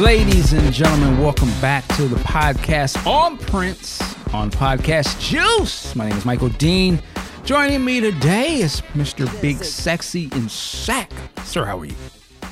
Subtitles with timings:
[0.00, 4.00] Ladies and gentlemen, welcome back to the podcast on Prince
[4.32, 5.94] on Podcast Juice.
[5.94, 7.02] My name is Michael Dean.
[7.44, 9.28] Joining me today is Mr.
[9.42, 11.12] Big Sexy in Sack.
[11.44, 11.94] Sir, how are you?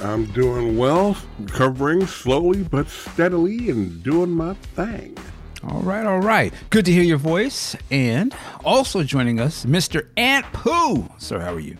[0.02, 5.16] I'm doing well, recovering slowly but steadily and doing my thing.
[5.66, 6.52] All right, all right.
[6.68, 7.74] Good to hear your voice.
[7.90, 10.06] And also joining us, Mr.
[10.18, 11.09] Ant Pooh.
[11.16, 11.78] Sir, how are you?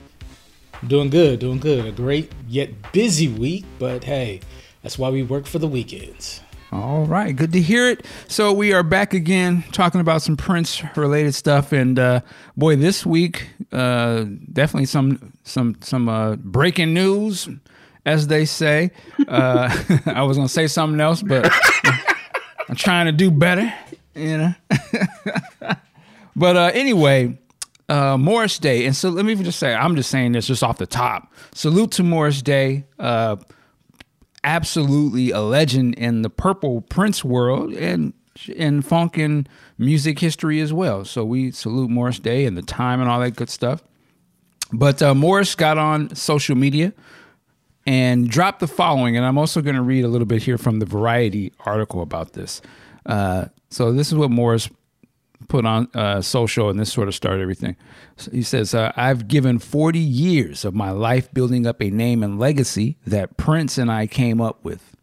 [0.87, 1.85] Doing good, doing good.
[1.85, 4.41] A great yet busy week, but hey,
[4.82, 6.41] that's why we work for the weekends.
[6.70, 8.05] All right, good to hear it.
[8.28, 12.20] So we are back again talking about some Prince related stuff, and uh,
[12.59, 17.48] boy, this week uh, definitely some some some uh, breaking news,
[18.04, 18.91] as they say.
[19.27, 19.74] Uh,
[20.06, 21.51] I was gonna say something else, but
[22.68, 23.73] I'm trying to do better,
[24.15, 24.54] you know.
[26.37, 27.38] but uh, anyway,
[27.88, 30.76] uh, Morris Day, and so let me just say, I'm just saying this just off
[30.76, 31.32] the top.
[31.54, 32.85] Salute to Morris Day.
[34.45, 38.13] Absolutely a legend in the purple Prince world and
[38.49, 41.05] in funk and music history as well.
[41.05, 43.83] So we salute Morris Day and the time and all that good stuff.
[44.73, 46.93] But uh, Morris got on social media
[47.87, 50.79] and dropped the following, and I'm also going to read a little bit here from
[50.79, 52.61] the Variety article about this.
[53.07, 54.69] Uh, so this is what Morris
[55.49, 57.77] put on uh, social, and this sort of started everything.
[58.16, 62.23] So he says, uh, I've given 40 years of my life building up a name
[62.23, 64.94] and legacy that Prince and I came up with.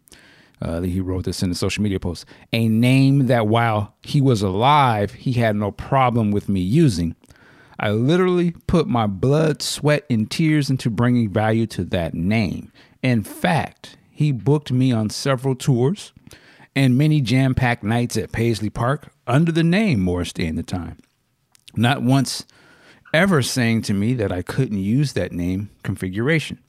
[0.61, 2.25] Uh, he wrote this in a social media post.
[2.53, 7.15] A name that while he was alive, he had no problem with me using.
[7.77, 12.71] I literally put my blood, sweat, and tears into bringing value to that name.
[13.03, 16.13] In fact, he booked me on several tours
[16.75, 20.63] and many jam packed nights at Paisley Park under the name Morris Day and the
[20.63, 20.97] Time.
[21.75, 22.45] Not once
[23.13, 26.59] ever saying to me that I couldn't use that name configuration.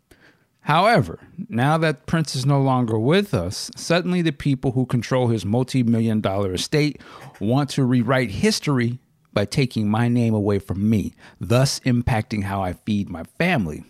[0.60, 5.44] However, now that Prince is no longer with us, suddenly the people who control his
[5.44, 7.00] multi million dollar estate
[7.40, 8.98] want to rewrite history
[9.32, 13.84] by taking my name away from me, thus impacting how I feed my family.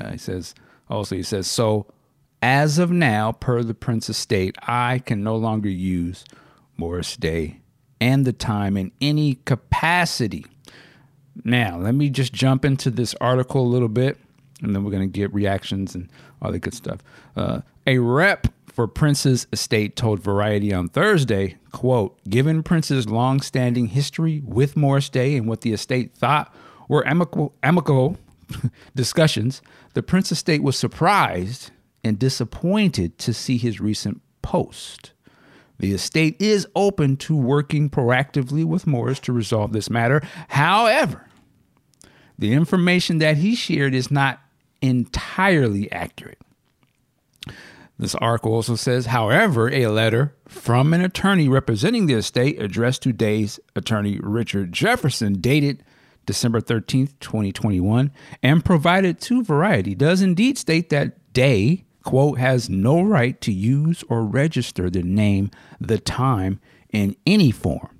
[0.00, 0.54] Uh, he says,
[0.88, 1.86] also, he says, so
[2.42, 6.24] as of now, per the Prince estate, I can no longer use
[6.76, 7.60] Morris Day
[8.00, 10.46] and the time in any capacity.
[11.44, 14.18] Now, let me just jump into this article a little bit,
[14.62, 16.08] and then we're going to get reactions and
[16.42, 17.02] all the good stuff.
[17.36, 24.42] Uh, a rep for Prince's estate told Variety on Thursday, quote, given Prince's long-standing history
[24.44, 26.54] with Morris Day and what the estate thought
[26.88, 28.18] were amicable, amicable
[28.94, 29.62] discussions,
[29.94, 31.70] the Prince estate was surprised
[32.06, 35.12] and disappointed to see his recent post.
[35.78, 40.22] The estate is open to working proactively with Morris to resolve this matter.
[40.48, 41.26] However,
[42.38, 44.40] the information that he shared is not
[44.80, 46.38] entirely accurate.
[47.98, 53.12] This article also says, however, a letter from an attorney representing the estate addressed to
[53.12, 55.82] Day's attorney Richard Jefferson, dated
[56.26, 58.10] December 13th, 2021,
[58.42, 64.04] and provided to Variety, does indeed state that Day quote, has no right to use
[64.08, 65.50] or register the name,
[65.80, 67.98] the time in any form,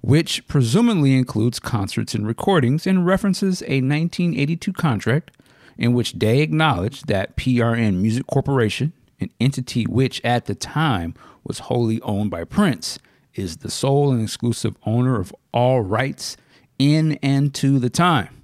[0.00, 5.30] which presumably includes concerts and recordings and references a 1982 contract
[5.78, 11.14] in which Day acknowledged that PRN Music Corporation, an entity which at the time
[11.44, 12.98] was wholly owned by Prince,
[13.34, 16.36] is the sole and exclusive owner of all rights
[16.80, 18.42] in and to the time.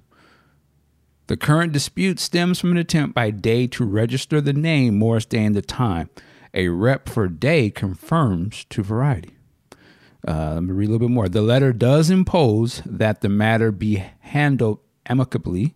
[1.27, 5.47] The current dispute stems from an attempt by Day to register the name Morris Day
[5.49, 6.09] the Time.
[6.53, 9.37] A rep for Day confirms to Variety.
[10.27, 11.29] Uh, let me read a little bit more.
[11.29, 15.75] The letter does impose that the matter be handled amicably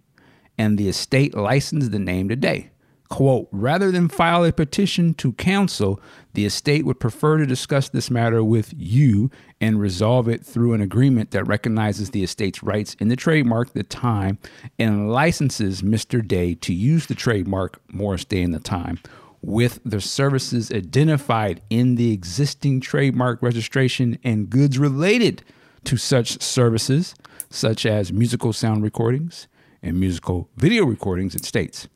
[0.58, 2.72] and the estate license the name to Day.
[3.10, 6.02] Quote, rather than file a petition to cancel,
[6.34, 9.32] the estate would prefer to discuss this matter with you
[9.62, 13.84] and resolve it through an agreement that recognizes the estate's rights in the trademark, the
[13.84, 14.38] time,
[14.78, 16.26] and licenses Mr.
[16.26, 19.00] Day to use the trademark Morris Day and the Time
[19.42, 25.44] with the services identified in the existing trademark registration and goods related
[25.86, 27.16] to such services,
[27.50, 29.48] such as musical sound recordings
[29.82, 31.88] and musical video recordings, it states.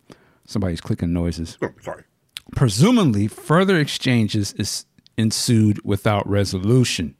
[0.46, 1.58] Somebody's clicking noises.
[1.62, 2.04] Oh, sorry.
[2.56, 4.86] Presumably, further exchanges is
[5.18, 7.16] ensued without resolution.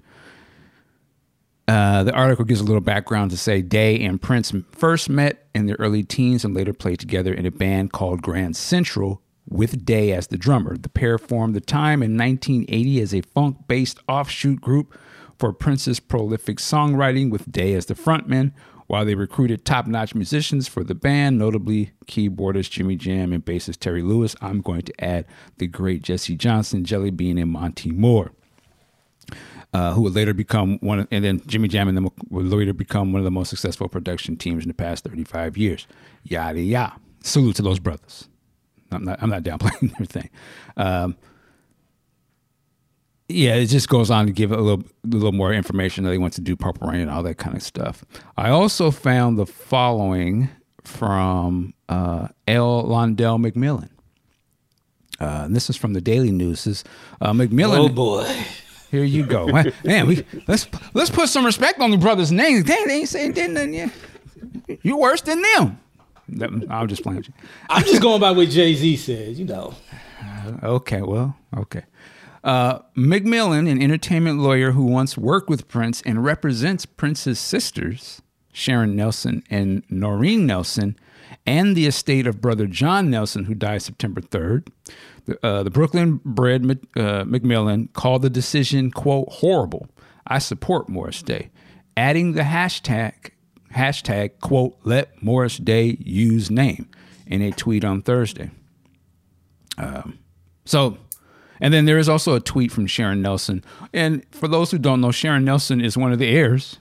[1.68, 5.68] Uh, the article gives a little background to say Day and Prince first met in
[5.68, 10.12] their early teens and later played together in a band called Grand Central with Day
[10.12, 10.76] as the drummer.
[10.76, 14.98] The pair formed the time in 1980 as a funk based offshoot group
[15.40, 18.52] for Prince's prolific songwriting with Day as the frontman,
[18.92, 23.78] while they recruited top notch musicians for the band, notably keyboardist Jimmy Jam and bassist
[23.78, 24.36] Terry Lewis.
[24.42, 25.26] I'm going to add
[25.60, 28.34] the great Jesse Johnson, Jelly Bean, and Monte Moir.
[29.74, 32.74] Uh, who would later become one, of, and then Jimmy Jam and them would later
[32.74, 35.88] become one of the most successful production teams in the past 35 years.
[36.26, 36.98] Yada yada.
[37.24, 38.28] Salute to those brothers.
[38.92, 40.30] I'm not, I'm not downplaying their thing.
[40.76, 41.16] Um,
[43.34, 46.18] yeah, it just goes on to give a little, a little more information that he
[46.18, 48.04] wants to do Purple Rain and all that kind of stuff.
[48.38, 50.50] I also found the following
[50.84, 52.84] from uh, L.
[52.84, 53.90] Londell McMillan.
[55.20, 56.64] Uh, and this is from the Daily News.
[56.64, 56.84] This is
[57.22, 57.78] uh, McMillan.
[57.78, 58.28] Oh boy.
[58.90, 59.48] Here you go.
[59.86, 62.66] Man, we let's let's put some respect on the brothers' names.
[62.66, 63.92] Dang, they ain't saying nothing yet.
[64.82, 65.80] You worse than them.
[66.70, 67.26] I'm just playing.
[67.70, 69.40] I'm just going by what Jay Z says.
[69.40, 69.76] You know.
[70.64, 71.84] Okay, well, okay.
[72.44, 78.22] Uh, McMillan, an entertainment lawyer who once worked with Prince and represents Prince's sisters,
[78.52, 80.96] Sharon Nelson and Norrine Nelson,
[81.46, 84.68] and the estate of brother John Nelson, who died September 3rd.
[85.26, 89.88] The, uh, the Brooklyn bred uh, McMillan called the decision, quote, horrible.
[90.26, 91.50] I support Morris Day,
[91.96, 93.32] adding the hashtag,
[93.74, 96.90] hashtag, quote, let Morris Day use name
[97.28, 98.50] in a tweet on Thursday.
[99.78, 100.20] Um,
[100.66, 100.98] so
[101.62, 103.64] and then there is also a tweet from Sharon Nelson.
[103.94, 106.80] And for those who don't know, Sharon Nelson is one of the heirs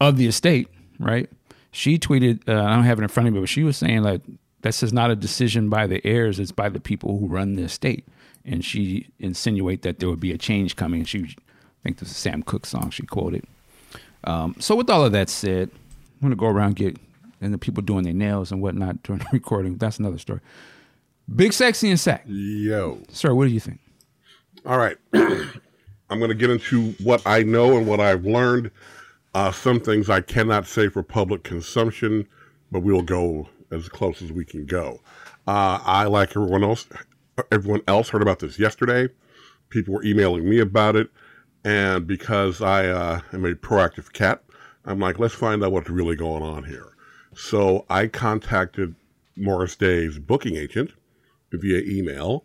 [0.00, 0.68] of the estate,
[0.98, 1.28] right?
[1.72, 4.02] She tweeted, uh, I don't have it in front of me, but she was saying
[4.02, 4.22] like
[4.62, 7.62] this is not a decision by the heirs; it's by the people who run the
[7.62, 8.06] estate.
[8.44, 11.04] And she insinuate that there would be a change coming.
[11.04, 13.44] She, I think this is a Sam Cooke song she quoted.
[14.24, 16.96] Um, so with all of that said, I'm gonna go around get
[17.40, 19.76] and the people doing their nails and whatnot during the recording.
[19.76, 20.40] That's another story.
[21.34, 22.24] Big Sexy and Sack.
[22.26, 23.00] Yo.
[23.08, 23.80] Sir, what do you think?
[24.66, 24.96] All right.
[25.12, 28.70] I'm going to get into what I know and what I've learned.
[29.34, 32.28] Uh, some things I cannot say for public consumption,
[32.70, 35.00] but we'll go as close as we can go.
[35.46, 36.86] Uh, I, like everyone else,
[37.50, 39.08] everyone else, heard about this yesterday.
[39.70, 41.08] People were emailing me about it,
[41.64, 44.44] and because I uh, am a proactive cat,
[44.84, 46.94] I'm like, let's find out what's really going on here.
[47.34, 48.94] So I contacted
[49.36, 50.90] Morris Day's booking agent,
[51.52, 52.44] via email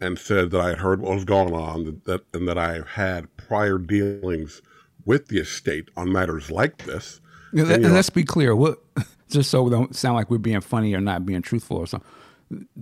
[0.00, 3.34] and said that I had heard what was going on, that, and that I had
[3.36, 4.60] prior dealings
[5.04, 7.20] with the estate on matters like this.
[7.52, 8.54] Yeah, and, let's be clear.
[8.56, 8.82] What,
[9.28, 12.08] just so we don't sound like we're being funny or not being truthful or something.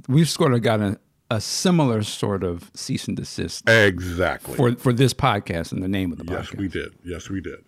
[0.08, 0.98] We've sort of got a,
[1.30, 3.68] a similar sort of cease and desist.
[3.68, 4.54] Exactly.
[4.54, 6.52] For for this podcast and the name of the yes, podcast.
[6.52, 6.94] Yes, we did.
[7.04, 7.64] Yes, we did.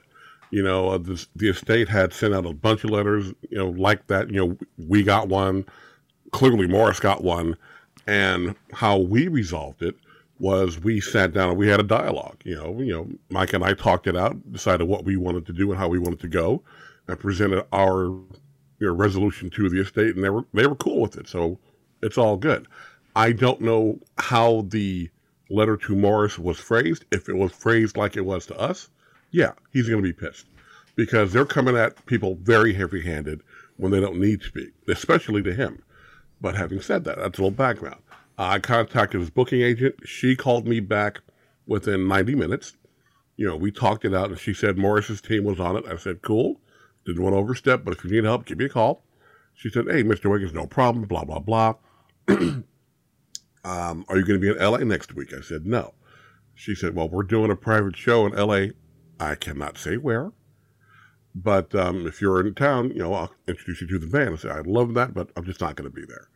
[0.51, 3.71] You know, uh, this, the estate had sent out a bunch of letters, you know,
[3.71, 4.31] like that.
[4.31, 5.65] You know, we got one.
[6.33, 7.57] Clearly, Morris got one
[8.07, 9.97] and how we resolved it
[10.39, 12.37] was we sat down and we had a dialogue.
[12.45, 15.53] You know, you know, Mike and I talked it out, decided what we wanted to
[15.53, 16.63] do and how we wanted to go,
[17.07, 21.01] and presented our you know, resolution to the estate, and they were they were cool
[21.01, 21.29] with it.
[21.29, 21.59] So
[22.03, 22.67] it's all good.
[23.17, 25.09] I don't know how the
[25.51, 27.05] letter to Morris was phrased.
[27.13, 28.89] If it was phrased like it was to us,
[29.31, 30.47] yeah, he's going to be pissed
[30.97, 33.41] because they're coming at people very heavy-handed
[33.77, 35.83] when they don't need to be, especially to him.
[36.45, 38.03] But having said that, that's a little background.
[38.37, 39.95] I contacted his booking agent.
[40.05, 41.23] She called me back
[41.67, 42.77] within 90 minutes.
[43.39, 45.87] You know, we talked it out, and she said Morris's team was on it.
[45.87, 46.61] I said, cool.
[47.07, 49.03] Didn't want to overstep, but if you need help, give me a call.
[49.55, 50.31] She said, hey, Mr.
[50.31, 51.77] Wiggins, no problem, blah, blah, blah.
[52.29, 52.65] um,
[53.65, 55.33] are you going to be in LA next week?
[55.33, 55.95] I said, no.
[56.55, 58.75] She said, well, we're doing a private show in LA.
[59.19, 60.33] I cannot say where.
[61.35, 64.35] But um, if you're in town, you know, I'll introduce you to the band.
[64.35, 66.29] I said, I'd love that, but I'm just not going to be there.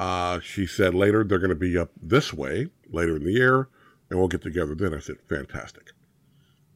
[0.00, 3.68] Uh, she said later they're going to be up this way later in the year,
[4.08, 4.94] and we'll get together then.
[4.94, 5.90] I said, fantastic.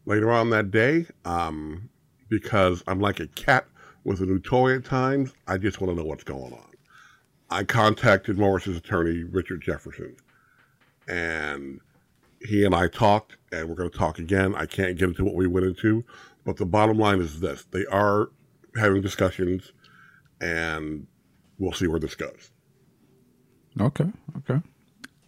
[0.04, 1.88] Later on that day, um,
[2.28, 3.66] because I'm like a cat
[4.04, 6.69] with a new toy at times, I just want to know what's going on.
[7.49, 10.16] I contacted Morris's attorney, Richard Jefferson,
[11.09, 11.81] and
[12.43, 14.54] he and I talked, and we're going to talk again.
[14.54, 16.04] I can't get into what we went into,
[16.45, 18.28] but the bottom line is this they are
[18.76, 19.73] having discussions,
[20.43, 21.07] and
[21.59, 22.50] we'll see where this goes.
[23.81, 24.07] Okay.
[24.38, 24.61] Okay.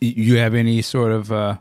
[0.00, 1.56] You have any sort of uh,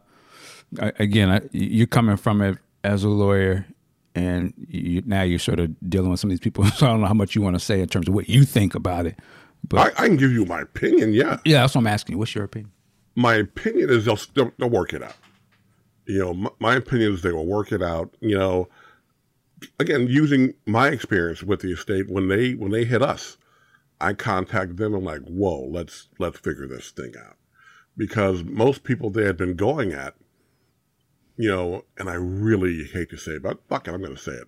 [0.77, 1.49] again?
[1.51, 3.65] You're coming from it as a lawyer,
[4.13, 6.63] and you, now you're sort of dealing with some of these people.
[6.71, 8.43] So I don't know how much you want to say in terms of what you
[8.43, 9.17] think about it.
[9.67, 11.13] But I, I can give you my opinion.
[11.13, 11.39] Yeah.
[11.45, 12.17] Yeah, that's what I'm asking.
[12.17, 12.71] What's your opinion?
[13.15, 15.15] My opinion is they'll they'll, they'll work it out.
[16.05, 18.15] You know, my, my opinion is they will work it out.
[18.19, 18.69] You know,
[19.79, 23.37] again, using my experience with the estate when they when they hit us
[23.99, 24.93] I contacted them.
[24.93, 27.37] I'm like, whoa, let's let's figure this thing out,
[27.95, 30.15] because most people they had been going at,
[31.37, 34.21] you know, and I really hate to say it, but fuck it, I'm going to
[34.21, 34.47] say it.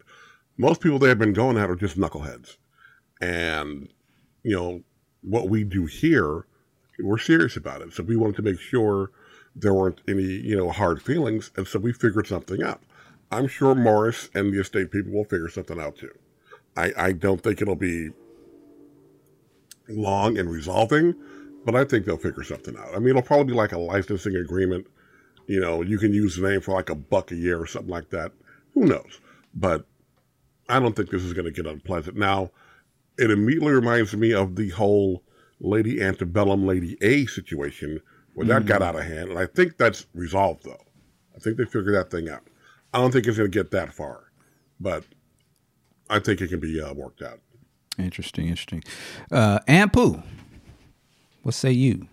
[0.58, 2.58] most people they had been going at are just knuckleheads.
[3.22, 3.90] And,
[4.44, 4.82] you know,
[5.22, 6.46] what we do here,
[7.00, 7.94] we're serious about it.
[7.94, 9.12] So we wanted to make sure
[9.56, 11.52] there weren't any, you know, hard feelings.
[11.56, 12.82] And so we figured something out.
[13.32, 16.14] I'm sure Morris and the estate people will figure something out too.
[16.76, 18.10] I, I don't think it'll be
[19.90, 21.16] long in resolving,
[21.66, 22.96] but I think they'll figure something out.
[22.96, 24.88] I mean, it'll probably be like a licensing agreement.
[25.48, 27.92] You know, you can use the name for like a buck a year or something
[27.92, 28.32] like that.
[28.74, 29.20] Who knows?
[29.54, 29.86] But
[30.70, 32.18] I don't think this is going to get unpleasant.
[32.18, 32.52] Now,
[33.18, 35.24] it immediately reminds me of the whole
[35.60, 38.02] Lady Antebellum, Lady A situation
[38.34, 39.30] where that got out of hand.
[39.32, 40.84] And I think that's resolved, though.
[41.36, 42.44] I think they figured that thing out.
[42.94, 44.32] I don't think it's going to get that far,
[44.80, 45.04] but
[46.10, 47.40] I think it can be uh, worked out.
[47.98, 48.84] Interesting, interesting.
[49.32, 50.22] Uh, Ampu,
[51.42, 52.08] what say you?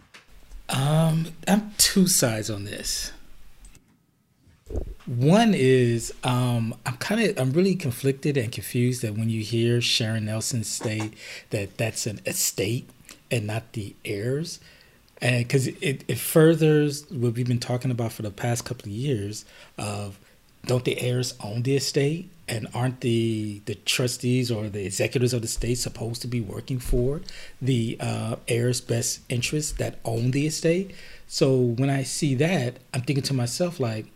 [0.68, 3.12] Um, I'm two sides on this.
[5.06, 9.82] One is um, I'm kind of I'm really conflicted and confused that when you hear
[9.82, 11.14] Sharon Nelson state
[11.50, 12.88] that that's an estate
[13.30, 14.60] and not the heirs,
[15.20, 18.92] and because it, it furthers what we've been talking about for the past couple of
[18.92, 19.44] years
[19.76, 20.18] of
[20.64, 25.42] don't the heirs own the estate and aren't the the trustees or the executors of
[25.42, 27.20] the state supposed to be working for
[27.60, 30.94] the uh, heirs' best interests that own the estate?
[31.26, 34.06] So when I see that, I'm thinking to myself like,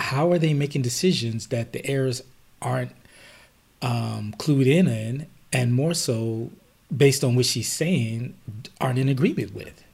[0.00, 2.22] how are they making decisions that the heirs
[2.60, 2.92] aren't
[3.82, 6.50] um, clued in in, and more so
[6.94, 8.34] based on what she's saying,
[8.80, 9.84] aren't in agreement with?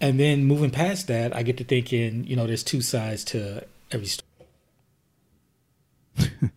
[0.00, 3.64] And then moving past that, I get to thinking, you know, there's two sides to
[3.90, 4.19] every story.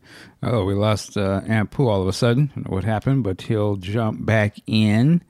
[0.45, 2.49] Oh, we lost uh, Ampu all of a sudden.
[2.51, 5.23] I don't know what happened, but he'll jump back in.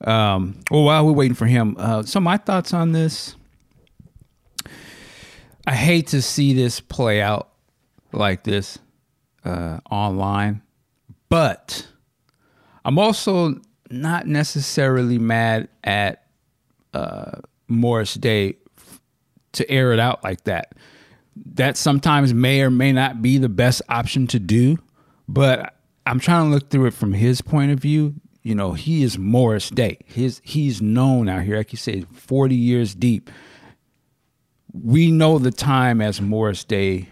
[0.00, 3.36] Um, well, while we're waiting for him, uh, so my thoughts on this.
[5.64, 7.50] I hate to see this play out
[8.12, 8.78] like this
[9.44, 10.62] uh, online,
[11.28, 11.86] but
[12.84, 13.60] I'm also
[13.90, 16.26] not necessarily mad at
[16.94, 19.00] uh, Morris Day f-
[19.52, 20.72] to air it out like that.
[21.54, 24.78] That sometimes may or may not be the best option to do,
[25.28, 25.74] but
[26.06, 28.14] I'm trying to look through it from his point of view.
[28.42, 29.98] You know, he is Morris Day.
[30.06, 33.28] His he's known out here, like you said, 40 years deep.
[34.72, 37.08] We know the time as Morris Day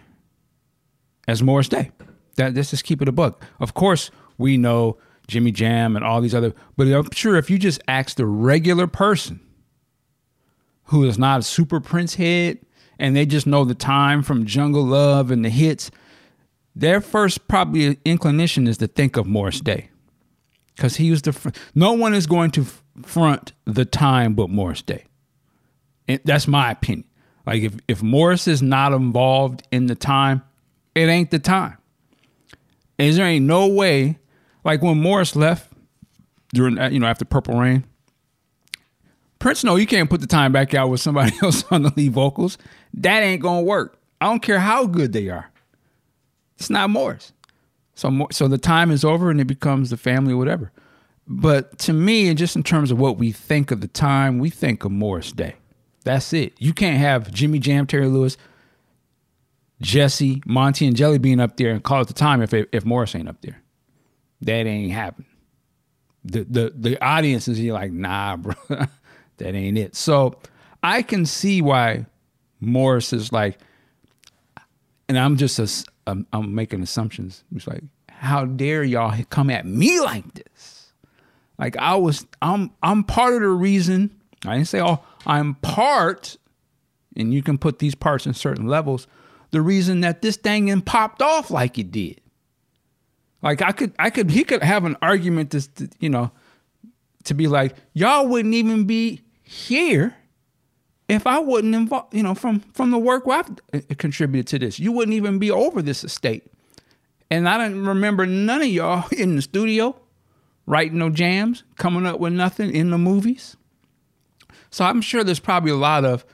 [1.27, 1.91] as Morris Day.
[2.37, 3.45] That this is keep it a buck.
[3.61, 7.59] Of course, we know Jimmy Jam and all these other, but I'm sure if you
[7.59, 9.41] just ask the regular person
[10.85, 12.59] who is not a super Prince head
[12.99, 15.91] and they just know the time from Jungle Love and the hits,
[16.75, 19.91] their first probably inclination is to think of Morris Day
[20.75, 22.67] because he was the fr- no one is going to
[23.03, 25.05] front the time but Morris Day.
[26.09, 27.09] And that's my opinion.
[27.47, 30.43] Like if if Morris is not involved in the time,
[30.95, 31.79] it ain't the time.
[32.99, 34.19] Is there ain't no way
[34.65, 35.71] like when Morris left
[36.53, 37.85] during uh, you know after Purple Rain.
[39.39, 42.13] Prince, no, you can't put the time back out with somebody else on the lead
[42.13, 42.57] vocals.
[42.95, 43.99] That ain't gonna work.
[44.21, 45.51] I don't care how good they are.
[46.57, 47.33] It's not Morris.
[47.95, 50.73] So, so the time is over and it becomes the family or whatever.
[51.27, 54.51] But to me, and just in terms of what we think of the time, we
[54.51, 55.57] think of Morris Day.
[56.05, 56.53] That's it.
[56.59, 58.37] You can't have Jimmy Jam, Terry Lewis,
[59.81, 63.15] Jesse, Monty, and Jelly Bean up there and call it the time if if Morris
[63.15, 63.61] ain't up there.
[64.43, 65.29] That ain't happening.
[66.25, 69.97] The the the audience is like, nah, bro, that ain't it.
[69.97, 70.37] So
[70.83, 72.07] I can see why
[72.65, 73.59] Morris is like,
[75.09, 75.69] and I'm just a,
[76.07, 77.45] I'm, I'm making assumptions.
[77.53, 80.93] He's like, how dare y'all come at me like this?
[81.59, 84.19] Like I was, I'm I'm part of the reason.
[84.45, 86.37] I didn't say oh, I'm part,
[87.17, 89.07] and you can put these parts in certain levels.
[89.51, 92.21] The reason that this thing and popped off like it did.
[93.41, 96.33] Like I could, I could, he could have an argument to, you know,
[97.25, 100.17] to be like, y'all wouldn't even be here
[101.09, 104.59] if I wasn't involved, you know, from from the work where I've uh, contributed to
[104.59, 104.79] this.
[104.79, 106.45] You wouldn't even be over this estate.
[107.31, 110.01] And I don't remember none of y'all in the studio
[110.67, 113.57] writing no jams, coming up with nothing in the movies.
[114.71, 116.25] So I'm sure there's probably a lot of,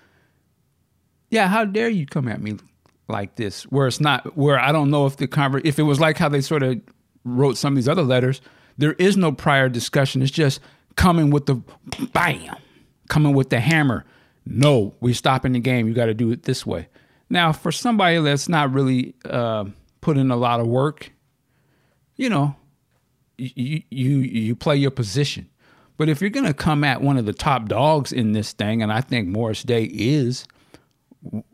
[1.30, 2.56] yeah, how dare you come at me
[3.08, 3.64] like this?
[3.64, 6.28] Where it's not, where I don't know if the conver- if it was like how
[6.28, 6.80] they sort of
[7.24, 8.40] wrote some of these other letters,
[8.78, 10.22] there is no prior discussion.
[10.22, 10.60] It's just
[10.96, 11.56] coming with the
[12.12, 12.56] bam,
[13.08, 14.06] coming with the hammer.
[14.50, 15.87] No, we're stopping the game.
[15.87, 16.88] You got to do it this way.
[17.30, 19.66] Now, for somebody that's not really uh,
[20.00, 21.12] put in a lot of work,
[22.16, 22.57] you know,
[23.38, 25.49] you you you play your position.
[25.97, 28.92] But if you're gonna come at one of the top dogs in this thing, and
[28.92, 30.47] I think Morris Day is,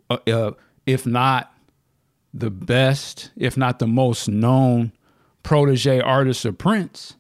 [0.09, 0.51] uh, uh,
[0.87, 1.53] if not
[2.33, 4.93] the best, if not the most known
[5.43, 7.15] protege artist of Prince,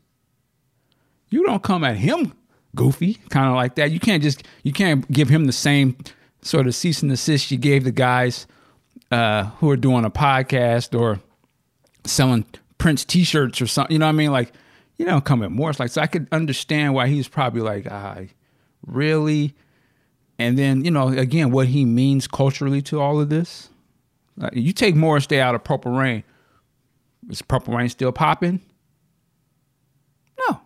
[1.28, 2.32] you don't come at him
[2.76, 3.90] goofy, kind of like that.
[3.90, 5.96] You can't just you can't give him the same
[6.42, 8.46] sort of cease and desist you gave the guys
[9.10, 11.20] uh, who are doing a podcast or
[12.04, 12.44] selling
[12.78, 13.92] Prince T-shirts or something.
[13.92, 14.30] You know what I mean?
[14.30, 14.52] Like
[14.96, 16.00] you don't come at Morris like so.
[16.00, 18.18] I could understand why he's probably like, ah,
[18.86, 19.54] really.
[20.38, 23.70] And then you know again what he means culturally to all of this.
[24.52, 26.22] You take Morris Day out of Purple Rain,
[27.30, 28.60] is Purple Rain still popping?
[30.38, 30.60] No.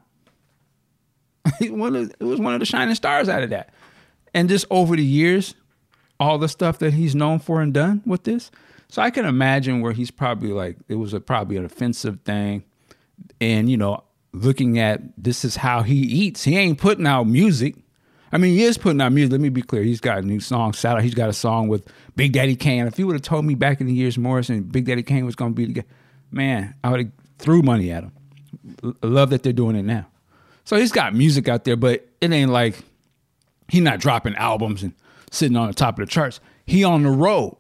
[1.61, 3.73] it was one of the shining stars out of that.
[4.35, 5.54] And just over the years,
[6.18, 8.50] all the stuff that he's known for and done with this.
[8.88, 12.64] So I can imagine where he's probably like, it was a, probably an offensive thing.
[13.40, 16.44] And, you know, looking at this is how he eats.
[16.44, 17.76] He ain't putting out music.
[18.32, 19.32] I mean, he is putting out music.
[19.32, 19.82] Let me be clear.
[19.82, 20.75] He's got a new song.
[20.85, 21.02] Out.
[21.02, 22.87] He's got a song with Big Daddy Kane.
[22.87, 25.35] If you would have told me back in the years Morrison Big Daddy Kane was
[25.35, 25.85] going to be the guy,
[26.30, 28.12] man, I would have threw money at him.
[29.02, 30.06] I love that they're doing it now.
[30.71, 32.77] So he's got music out there, but it ain't like
[33.67, 34.95] he's not dropping albums and
[35.33, 36.39] sitting on the top of the charts.
[36.65, 37.57] He on the road.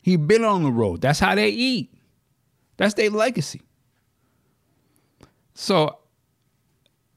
[0.00, 1.00] He been on the road.
[1.00, 1.92] That's how they eat.
[2.76, 3.62] That's their legacy.
[5.54, 5.98] So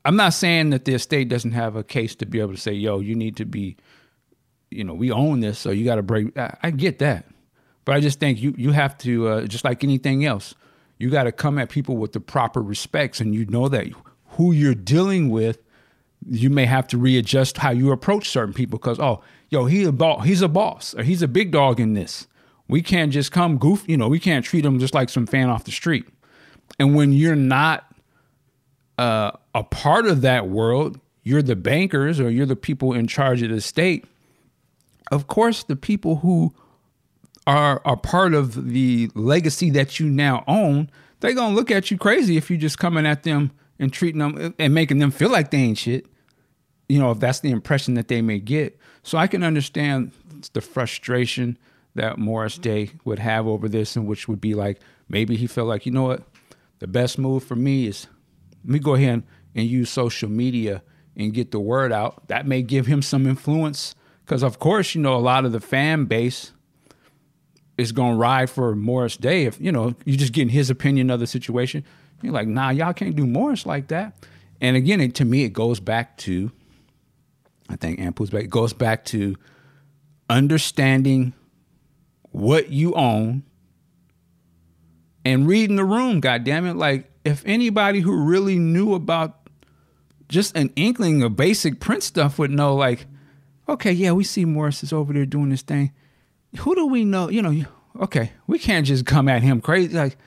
[0.04, 2.74] I'm not saying that the estate doesn't have a case to be able to say,
[2.74, 3.78] yo, you need to be,
[4.72, 6.36] you know, we own this, so you got to break.
[6.40, 7.28] I, I, get that.
[7.86, 10.56] But I just think you, you have to, uh, just like anything else,
[10.98, 13.86] you got to come at people with the proper respects and you know that
[14.39, 15.62] who you're dealing with,
[16.25, 19.91] you may have to readjust how you approach certain people because, oh, yo, he a
[19.91, 22.25] boss, he's a boss or he's a big dog in this.
[22.69, 25.50] We can't just come goof, you know, we can't treat him just like some fan
[25.50, 26.08] off the street.
[26.79, 27.93] And when you're not
[28.98, 33.41] uh, a part of that world, you're the bankers or you're the people in charge
[33.41, 34.05] of the state.
[35.12, 36.53] Of course, the people who
[37.46, 41.98] are a part of the legacy that you now own, they're gonna look at you
[41.98, 45.30] crazy if you're just coming at them and treating them uh, and making them feel
[45.30, 46.06] like they ain't shit.
[46.88, 48.78] You know, if that's the impression that they may get.
[49.04, 50.12] So I can understand
[50.54, 51.58] the frustration
[51.96, 55.68] that Morris Day would have over this, and which would be like maybe he felt
[55.68, 56.24] like, you know what,
[56.80, 58.08] the best move for me is
[58.63, 59.24] let me go ahead
[59.56, 60.84] and use social media
[61.15, 62.28] and get the word out.
[62.28, 65.60] That may give him some influence because, of course, you know, a lot of the
[65.60, 66.54] fan base
[67.78, 69.46] is going to ride for Morris Day.
[69.46, 71.84] If, you know, you're just getting his opinion of the situation.
[72.21, 74.25] You're like, nah, y'all can't do Morris like that.
[74.62, 76.51] And again, it, to me, it goes back to,
[77.69, 79.36] I think Ampu's back, it goes back to
[80.29, 81.34] understanding
[82.32, 83.43] what you own
[85.25, 86.75] and reading the room, God damn it.
[86.75, 89.49] Like, if anybody who really knew about
[90.27, 93.05] just an inkling of basic print stuff would know, like,
[93.67, 95.91] okay, yeah, we see Morris is over there doing this thing.
[96.60, 97.29] Who do we know?
[97.29, 97.65] You know,
[98.01, 99.95] okay, we can't just come at him crazy.
[99.95, 100.17] Like,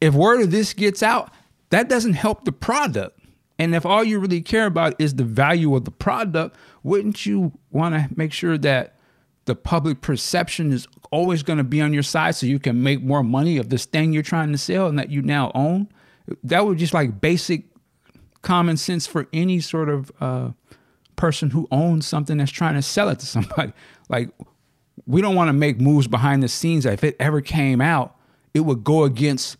[0.00, 1.30] if word of this gets out,
[1.70, 3.18] that doesn't help the product.
[3.58, 7.52] And if all you really care about is the value of the product, wouldn't you
[7.70, 8.96] want to make sure that
[9.46, 13.02] the public perception is always going to be on your side so you can make
[13.02, 15.88] more money of this thing you're trying to sell and that you now own?
[16.44, 17.64] that would just like basic
[18.42, 20.50] common sense for any sort of uh,
[21.16, 23.72] person who owns something that's trying to sell it to somebody.
[24.08, 24.30] Like,
[25.04, 28.14] we don't want to make moves behind the scenes that if it ever came out,
[28.54, 29.56] it would go against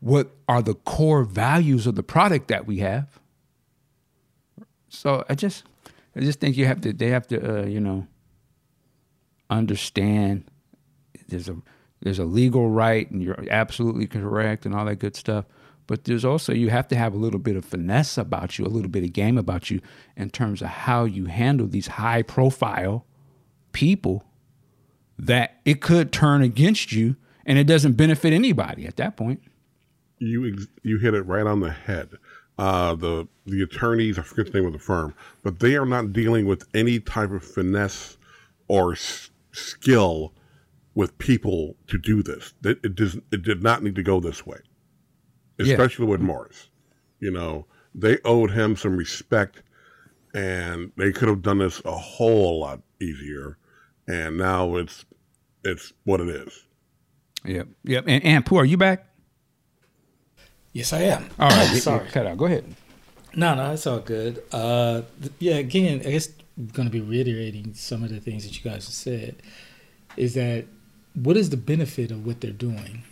[0.00, 3.18] what are the core values of the product that we have.
[4.88, 5.64] So I just,
[6.16, 8.06] I just think you have to, they have to, uh, you know,
[9.50, 10.44] understand
[11.28, 11.56] there's a,
[12.00, 15.44] there's a legal right and you're absolutely correct and all that good stuff
[15.88, 18.68] but there's also you have to have a little bit of finesse about you, a
[18.68, 19.80] little bit of game about you
[20.16, 23.06] in terms of how you handle these high profile
[23.72, 24.22] people
[25.18, 29.42] that it could turn against you and it doesn't benefit anybody at that point.
[30.18, 32.10] You you hit it right on the head.
[32.58, 36.12] Uh, the the attorneys, I forget the name of the firm, but they are not
[36.12, 38.16] dealing with any type of finesse
[38.66, 40.32] or s- skill
[40.94, 42.54] with people to do this.
[42.64, 44.58] It, it, does, it did not need to go this way
[45.58, 46.10] especially yeah.
[46.12, 46.68] with Morris.
[47.20, 49.62] You know, they owed him some respect,
[50.34, 53.58] and they could have done this a whole lot easier.
[54.06, 55.04] And now it's
[55.64, 56.66] it's what it is.
[57.44, 58.04] Yep, yep.
[58.06, 59.07] And, and Pooh, are you back?
[60.78, 61.28] Yes, I am.
[61.40, 62.38] All right, sorry, cut out.
[62.38, 62.64] Go ahead.
[63.34, 64.40] No, no, it's all good.
[64.52, 65.02] Uh,
[65.40, 68.70] yeah, again, I guess I'm going to be reiterating some of the things that you
[68.70, 69.42] guys have said.
[70.16, 70.66] Is that
[71.14, 73.02] what is the benefit of what they're doing?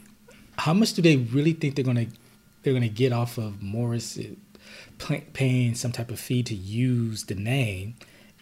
[0.59, 2.17] How much do they really think they're going to
[2.63, 4.17] they're going to get off of Morris
[5.33, 7.97] paying some type of fee to use the name,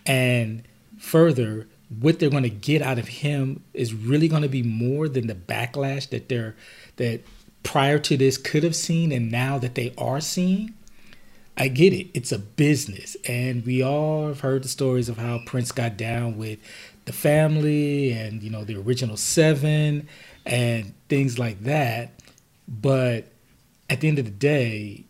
[0.05, 0.65] and
[0.99, 1.67] further,
[1.99, 5.29] what they're going to get out of him is really going to be more than
[5.29, 6.57] the backlash that they're
[6.97, 7.23] that
[7.65, 10.73] prior to this could have seen and now that they are seeing
[11.57, 12.09] i get it.
[12.15, 13.17] It's a business.
[13.27, 16.59] And we all have heard the stories of how prince got down with
[17.05, 20.09] the family and you know the original seven
[20.45, 22.13] and things like that.
[22.67, 23.27] But
[23.89, 25.05] at the end of the day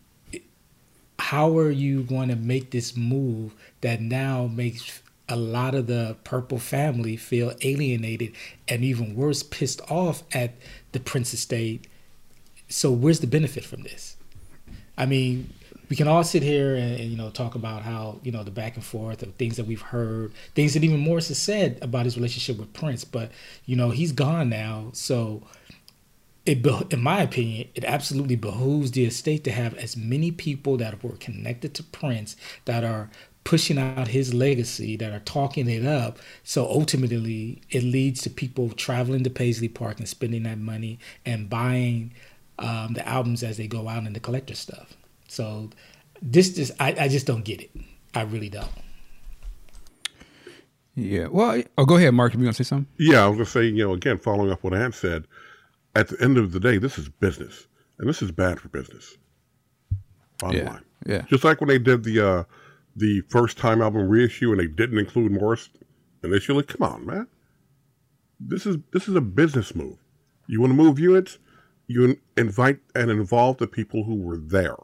[1.17, 6.15] how are you going to make this move that now makes a lot of the
[6.25, 8.33] purple family feel alienated
[8.67, 10.53] and even worse pissed off at
[10.91, 11.87] the prince estate
[12.67, 14.17] so where's the benefit from this
[14.97, 15.51] i mean
[15.89, 18.51] we can all sit here and, and, you know talk about how you know the
[18.51, 22.05] back and forth of things that we've heard things that even morris has said about
[22.05, 23.31] his relationship with prince but
[23.65, 25.43] you know he's gone now so
[26.45, 31.03] it in my opinion it absolutely behooves the estate to have as many people that
[31.03, 33.09] were connected to prince that are
[33.45, 36.17] pushing out his legacy that are talking it up.
[36.43, 41.49] So ultimately, it leads to people traveling to Paisley Park and spending that money and
[41.49, 42.11] buying
[42.59, 44.95] um, the albums as they go out and the collector stuff.
[45.27, 45.69] So
[46.21, 47.71] this just I, I just don't get it.
[48.13, 48.71] I really don't.
[50.95, 51.27] Yeah.
[51.27, 52.33] Well, oh, go ahead, Mark.
[52.33, 52.87] If you want to say something.
[52.97, 55.27] Yeah, I was gonna say, you know, again, following up what Ant said.
[55.93, 57.67] At the end of the day, this is business,
[57.99, 59.17] and this is bad for business.
[60.39, 60.69] Bottom yeah.
[60.69, 60.85] line.
[61.05, 61.21] Yeah.
[61.29, 62.43] Just like when they did the uh,
[62.95, 65.69] the first time album reissue and they didn't include Morris
[66.23, 66.63] initially.
[66.63, 67.27] Come on, man.
[68.39, 69.97] This is this is a business move.
[70.47, 71.39] You want to move units,
[71.87, 74.75] you invite and involve the people who were there.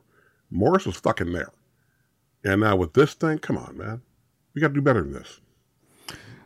[0.50, 1.52] Morris was fucking there.
[2.44, 4.02] And now with this thing, come on, man.
[4.54, 5.40] We got to do better than this.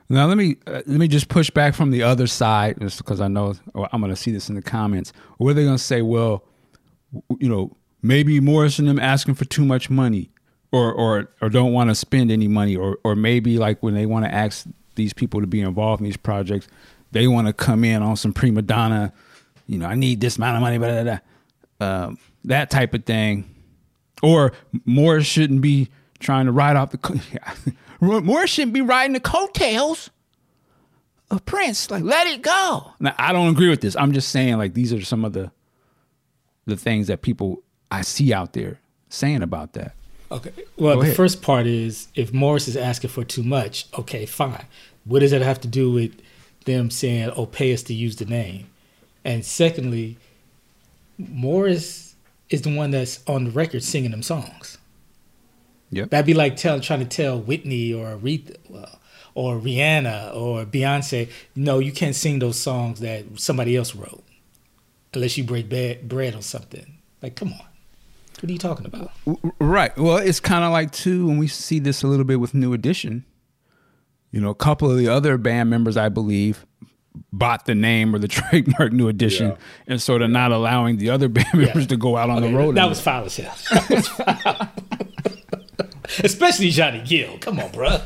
[0.08, 3.20] Now let me uh, let me just push back from the other side, just because
[3.20, 3.56] I know
[3.92, 5.12] I'm going to see this in the comments.
[5.38, 6.44] Where they're going to say, well,
[7.40, 10.30] you know, maybe Morris and them asking for too much money
[10.72, 14.06] or or or don't want to spend any money or or maybe like when they
[14.06, 16.68] want to ask these people to be involved in these projects
[17.12, 19.14] they want to come in on some prima donna
[19.68, 21.20] you know i need this amount of money blah, blah, blah.
[21.88, 23.50] Um, that type of thing
[24.24, 24.54] or
[24.86, 27.22] Morris shouldn't be trying to ride off the
[28.02, 30.10] Morris shouldn't be riding the coattails
[31.30, 34.58] of Prince like let it go now I don't agree with this I'm just saying
[34.58, 35.52] like these are some of the
[36.66, 39.96] the things that people I see out there saying about that
[40.32, 40.52] Okay.
[40.78, 44.66] Well, the first part is if Morris is asking for too much, okay, fine.
[45.06, 46.20] What does that have to do with
[46.66, 48.68] them saying, "Oh, pay us to use the name"?
[49.26, 50.18] And secondly,
[51.18, 52.16] Morris
[52.50, 54.78] is the one that's on the record singing them songs.
[55.92, 56.12] Yep.
[56.12, 59.00] That'd be like tell, trying to tell Whitney or Aretha, well,
[59.34, 64.24] or Rihanna or Beyonce, no, you can't sing those songs that somebody else wrote,
[65.14, 66.98] unless you break bread or something.
[67.22, 67.66] Like, come on.
[68.40, 69.12] What are you talking about?
[69.60, 69.98] Right.
[69.98, 72.74] Well, it's kind of like too when we see this a little bit with New
[72.74, 73.26] Edition.
[74.32, 76.66] You know, a couple of the other band members, I believe,
[77.32, 79.58] bought the name or the trademark New Edition, yeah.
[79.88, 81.88] and sort of not allowing the other band members yeah.
[81.88, 82.76] to go out on okay, the road.
[82.76, 84.70] That was foul as hell.
[86.24, 87.38] Especially Johnny Gill.
[87.40, 87.98] Come on, bro.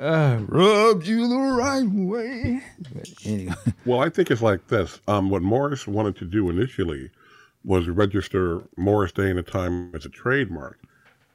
[0.00, 2.62] Uh, rubbed you the right way.
[3.26, 3.54] Anyway.
[3.84, 4.98] Well, I think it's like this.
[5.06, 7.10] Um, what Morris wanted to do initially
[7.64, 10.78] was register Morris Day and a Time as a trademark,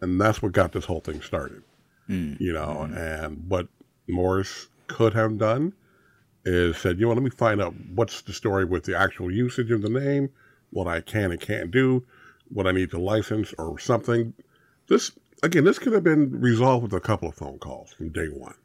[0.01, 1.61] and that's what got this whole thing started.
[2.09, 2.39] Mm.
[2.41, 2.97] You know, mm.
[2.97, 3.67] and but
[4.07, 5.73] Morris could have done
[6.45, 9.71] is said, you know, let me find out what's the story with the actual usage
[9.71, 10.29] of the name,
[10.71, 12.03] what I can and can't do,
[12.49, 14.33] what I need to license or something.
[14.87, 15.11] This
[15.43, 18.55] again, this could have been resolved with a couple of phone calls from day one.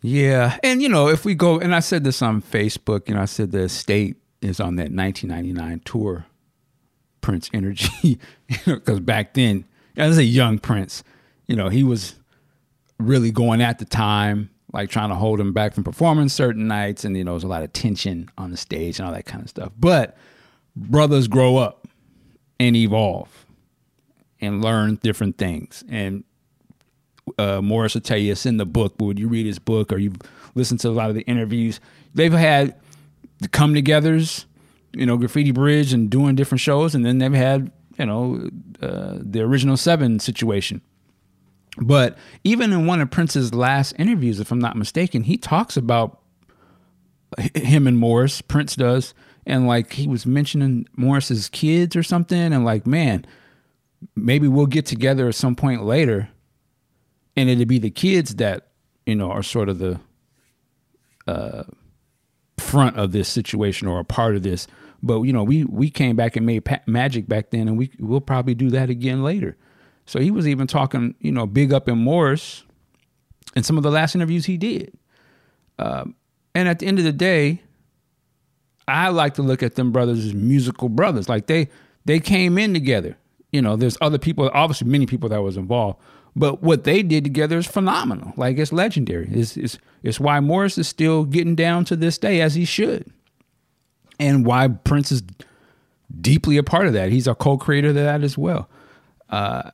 [0.00, 3.22] Yeah, and you know, if we go, and I said this on Facebook, you know,
[3.22, 6.26] I said the state is on that 1999 tour,
[7.20, 8.18] Prince Energy,
[8.64, 9.64] because back then,
[9.96, 11.02] as a young Prince,
[11.48, 12.14] you know, he was
[12.98, 17.04] really going at the time, like trying to hold him back from performing certain nights,
[17.04, 19.42] and you know, there's a lot of tension on the stage and all that kind
[19.42, 19.72] of stuff.
[19.78, 20.16] But
[20.76, 21.88] brothers grow up
[22.60, 23.46] and evolve
[24.40, 25.84] and learn different things.
[25.88, 26.24] And
[27.38, 29.92] uh, Morris will tell you it's in the book, but when you read his book
[29.92, 30.12] or you
[30.54, 31.80] listen to a lot of the interviews,
[32.14, 32.74] they've had
[33.40, 34.44] the come togethers,
[34.92, 36.94] you know, Graffiti Bridge and doing different shows.
[36.94, 38.48] And then they've had, you know,
[38.80, 40.80] uh, the original seven situation.
[41.80, 46.20] But even in one of Prince's last interviews, if I'm not mistaken, he talks about
[47.54, 49.14] him and Morris, Prince does,
[49.46, 53.26] and like he was mentioning Morris's kids or something, and like, man,
[54.16, 56.28] maybe we'll get together at some point later,
[57.36, 58.68] and it'd be the kids that
[59.06, 60.00] you know are sort of the
[61.26, 61.64] uh,
[62.58, 64.66] front of this situation or a part of this.
[65.02, 67.90] But you know, we we came back and made pa- magic back then, and we
[67.98, 69.56] we'll probably do that again later.
[70.08, 72.64] So he was even talking, you know, big up in Morris,
[73.54, 74.96] in some of the last interviews he did.
[75.78, 76.14] Um,
[76.54, 77.60] and at the end of the day,
[78.88, 81.28] I like to look at them brothers as musical brothers.
[81.28, 81.68] Like they
[82.06, 83.18] they came in together.
[83.52, 86.00] You know, there's other people, obviously many people that was involved,
[86.34, 88.32] but what they did together is phenomenal.
[88.38, 89.28] Like it's legendary.
[89.30, 93.12] It's it's it's why Morris is still getting down to this day as he should,
[94.18, 95.22] and why Prince is
[96.18, 97.12] deeply a part of that.
[97.12, 98.70] He's a co-creator of that as well.
[99.28, 99.70] Uh,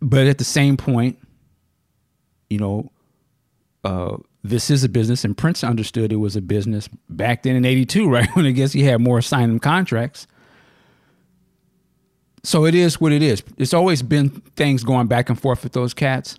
[0.00, 1.18] but at the same point,
[2.50, 2.90] you know,
[3.84, 7.64] uh, this is a business, and Prince understood it was a business back then in
[7.64, 8.28] '82, right?
[8.34, 10.26] When I guess he had more signing contracts.
[12.44, 13.42] So it is what it is.
[13.56, 16.38] It's always been things going back and forth with those cats,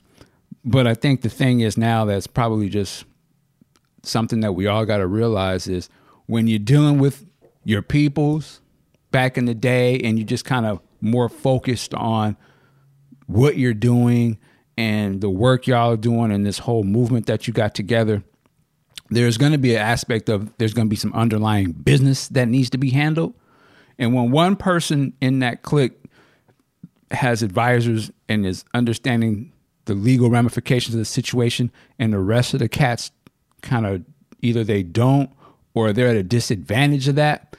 [0.66, 3.06] but I think the thing is now that's probably just
[4.04, 5.90] something that we all got to realize is
[6.26, 7.26] when you're dealing with
[7.64, 8.60] your peoples
[9.12, 12.36] back in the day, and you just kind of more focused on
[13.28, 14.38] what you're doing
[14.78, 18.24] and the work y'all are doing and this whole movement that you got together,
[19.10, 22.48] there's going to be an aspect of there's going to be some underlying business that
[22.48, 23.34] needs to be handled.
[24.00, 25.94] And when one person in that clique
[27.12, 29.52] has advisors and is understanding
[29.86, 33.12] the legal ramifications of the situation, and the rest of the cats
[33.62, 34.04] kind of
[34.42, 35.30] either they don't
[35.74, 37.56] or they're at a disadvantage of that,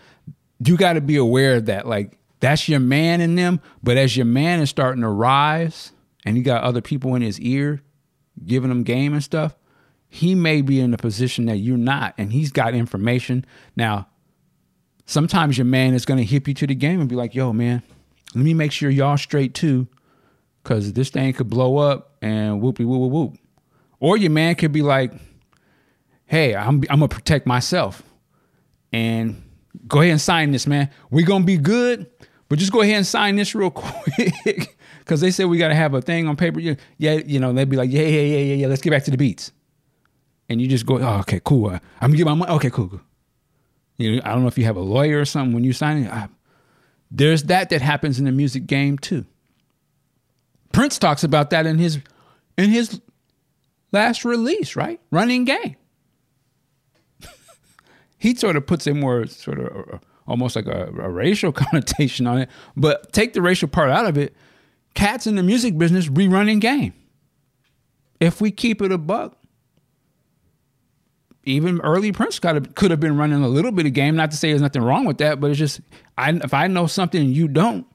[0.64, 1.86] you got to be aware of that.
[1.86, 3.60] Like, that's your man in them.
[3.82, 5.92] But as your man is starting to rise
[6.24, 7.82] and you got other people in his ear
[8.44, 9.56] giving him game and stuff,
[10.08, 13.44] he may be in a position that you're not, and he's got information.
[13.74, 14.08] Now,
[15.06, 17.52] sometimes your man is going to hip you to the game and be like, yo,
[17.52, 17.82] man,
[18.34, 19.88] let me make sure y'all straight too,
[20.62, 23.38] because this thing could blow up and whoopie whoop whoop whoop.
[24.00, 25.12] Or your man could be like,
[26.26, 28.02] hey, I'm, I'm going to protect myself
[28.92, 29.42] and
[29.88, 30.90] go ahead and sign this, man.
[31.10, 32.06] We're going to be good,
[32.48, 35.74] but just go ahead and sign this real quick because they said we got to
[35.74, 36.60] have a thing on paper.
[36.60, 36.76] Yeah,
[37.12, 38.66] you know, they'd be like, yeah, yeah, yeah, yeah, yeah.
[38.66, 39.52] Let's get back to the beats,
[40.48, 41.70] and you just go, oh, okay, cool.
[41.70, 42.52] Uh, I'm gonna get my money.
[42.52, 43.00] Okay, cool, cool.
[43.96, 46.04] You know, I don't know if you have a lawyer or something when you sign
[46.04, 46.10] it.
[46.10, 46.28] I,
[47.10, 49.24] there's that that happens in the music game too.
[50.72, 52.00] Prince talks about that in his
[52.58, 53.00] in his
[53.92, 55.00] last release, right?
[55.10, 55.76] Running Game.
[58.18, 62.26] he sort of puts a more sort of uh, almost like a, a racial connotation
[62.26, 64.34] on it, but take the racial part out of it
[64.94, 66.94] cats in the music business rerunning game.
[68.20, 69.36] If we keep it a buck,
[71.44, 74.16] even early Prince could have been running a little bit of game.
[74.16, 75.80] Not to say there's nothing wrong with that, but it's just
[76.16, 77.86] I, if I know something you don't,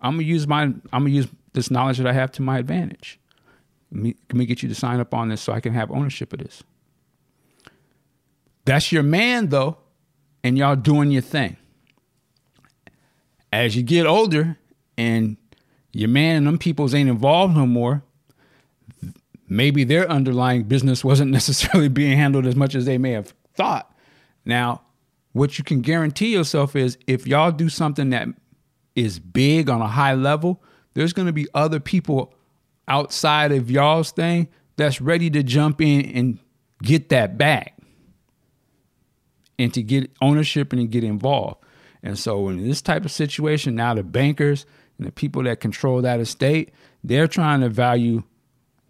[0.00, 3.18] I'm gonna use my I'm gonna use this knowledge that I have to my advantage.
[3.90, 5.90] Let me, let me get you to sign up on this so I can have
[5.90, 6.62] ownership of this.
[8.64, 9.78] That's your man though,
[10.42, 11.56] and y'all doing your thing.
[13.52, 14.56] As you get older
[14.96, 15.36] and
[15.92, 18.02] your man and them peoples ain't involved no more,
[19.48, 23.94] maybe their underlying business wasn't necessarily being handled as much as they may have thought.
[24.44, 24.82] Now,
[25.32, 28.28] what you can guarantee yourself is if y'all do something that
[28.94, 30.62] is big on a high level,
[30.94, 32.34] there's going to be other people
[32.88, 36.38] outside of y'all's thing that's ready to jump in and
[36.82, 37.78] get that back
[39.58, 41.62] and to get ownership and get involved.
[42.02, 44.66] And so in this type of situation, now the bankers,
[44.98, 46.70] and the people that control that estate,
[47.02, 48.22] they're trying to value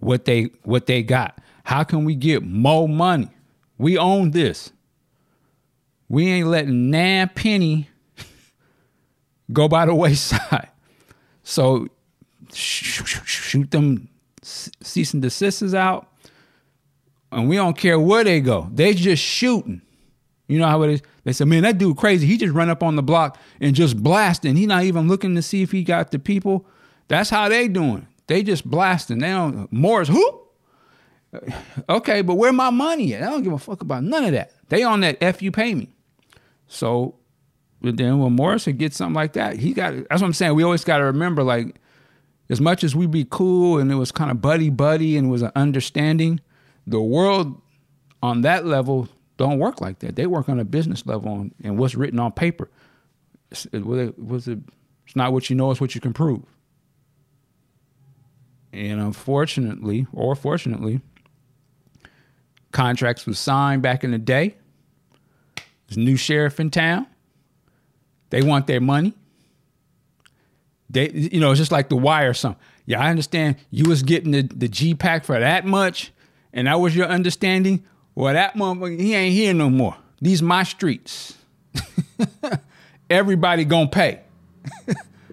[0.00, 1.38] what they what they got.
[1.64, 3.30] How can we get more money?
[3.78, 4.72] We own this.
[6.08, 7.88] We ain't letting nan penny
[9.52, 10.68] go by the wayside.
[11.44, 11.88] So
[12.54, 14.08] shoot them
[14.42, 16.06] cease and desists out,
[17.32, 18.68] and we don't care where they go.
[18.72, 19.82] They just shooting.
[20.48, 21.02] You know how it is.
[21.24, 22.26] They said, "Man, that dude crazy.
[22.26, 24.56] He just run up on the block and just blasting.
[24.56, 26.66] He not even looking to see if he got the people."
[27.08, 28.06] That's how they doing.
[28.26, 29.18] They just blasting.
[29.18, 29.70] They don't.
[29.72, 30.40] Morris who?
[31.88, 33.22] Okay, but where my money at?
[33.22, 34.52] I don't give a fuck about none of that.
[34.68, 35.88] They on that f you pay me.
[36.66, 37.16] So
[37.80, 39.94] then when Morris would get something like that, he got.
[39.94, 40.54] That's what I'm saying.
[40.54, 41.76] We always got to remember, like,
[42.50, 45.42] as much as we be cool and it was kind of buddy buddy and was
[45.42, 46.40] an understanding,
[46.86, 47.60] the world
[48.22, 50.16] on that level don't work like that.
[50.16, 52.70] They work on a business level on, and what's written on paper.
[53.72, 54.58] It, was it,
[55.06, 56.42] it's not what you know, it's what you can prove.
[58.72, 61.00] And unfortunately, or fortunately,
[62.70, 64.56] contracts was signed back in the day.
[65.86, 67.06] There's a new sheriff in town.
[68.30, 69.12] They want their money.
[70.88, 72.62] They, you know, it's just like the wire or something.
[72.86, 76.12] Yeah, I understand you was getting the, the G pack for that much,
[76.52, 77.84] and that was your understanding.
[78.14, 79.96] Well, that motherfucker, he ain't here no more.
[80.20, 81.36] These my streets.
[83.10, 84.20] Everybody gonna pay.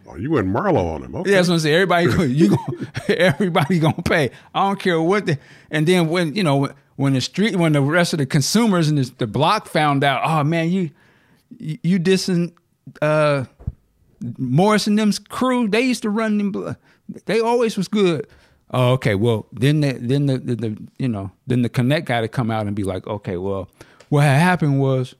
[0.07, 1.15] Oh, you went Marlo on him.
[1.15, 1.29] Okay.
[1.29, 1.75] Yeah, that's what I'm saying.
[1.75, 2.57] Everybody, you go,
[3.13, 4.31] everybody gonna pay.
[4.55, 5.37] I don't care what the.
[5.69, 8.97] And then when you know when the street, when the rest of the consumers and
[8.97, 10.89] the, the block found out, oh man, you
[11.59, 12.53] you, you dissing
[13.01, 13.45] uh,
[14.37, 15.67] Morris and them's crew.
[15.67, 16.75] They used to run them.
[17.25, 18.27] They always was good.
[18.71, 19.15] Oh, okay.
[19.15, 22.51] Well, then the, then the, the, the you know then the connect got to come
[22.51, 23.69] out and be like, okay, well,
[24.10, 25.15] what happened was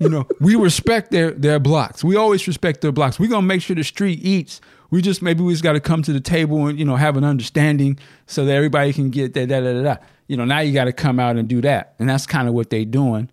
[0.00, 2.02] you know, we respect their their blocks.
[2.02, 3.20] We always respect their blocks.
[3.20, 4.60] We're gonna make sure the street eats.
[4.90, 7.16] We just maybe we just got to come to the table and you know have
[7.16, 9.96] an understanding so that everybody can get that da da da da.
[10.26, 12.54] You know, now you got to come out and do that, and that's kind of
[12.54, 13.30] what they're doing.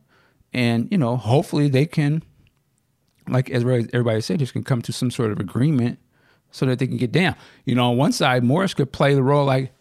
[0.54, 2.22] And you know, hopefully they can,
[3.30, 6.00] like as everybody said, just can come to some sort of agreement
[6.52, 7.36] so that they can get down.
[7.66, 9.72] You know, on one side, Morris could play the role like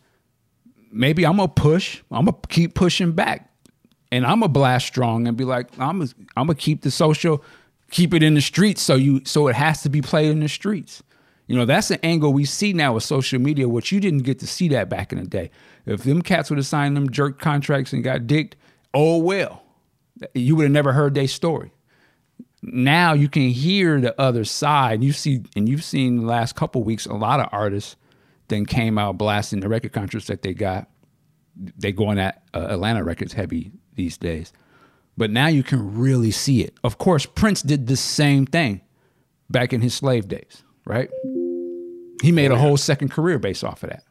[0.90, 2.02] maybe I'm gonna push.
[2.11, 3.50] I'm gonna keep pushing back,
[4.11, 7.44] and I'm gonna blast strong and be like, I'm gonna, I'm gonna keep the social,
[7.90, 8.83] keep it in the streets.
[8.83, 11.02] So you, so it has to be played in the streets.
[11.46, 14.40] You know, that's an angle we see now with social media, which you didn't get
[14.40, 15.50] to see that back in the day.
[15.85, 18.57] If them cats would have signed them jerk contracts and got dicked,
[18.92, 19.62] oh well,
[20.35, 21.70] you would have never heard their story
[22.66, 25.02] now you can hear the other side.
[25.02, 27.96] You see, and you've seen the last couple weeks, a lot of artists
[28.48, 30.88] then came out blasting the record contracts that they got.
[31.57, 34.52] They going at uh, Atlantic records heavy these days,
[35.16, 36.74] but now you can really see it.
[36.85, 38.83] Of course, Prince did the same thing
[39.48, 41.09] back in his slave days, right?
[42.22, 44.02] He made a whole second career based off of that.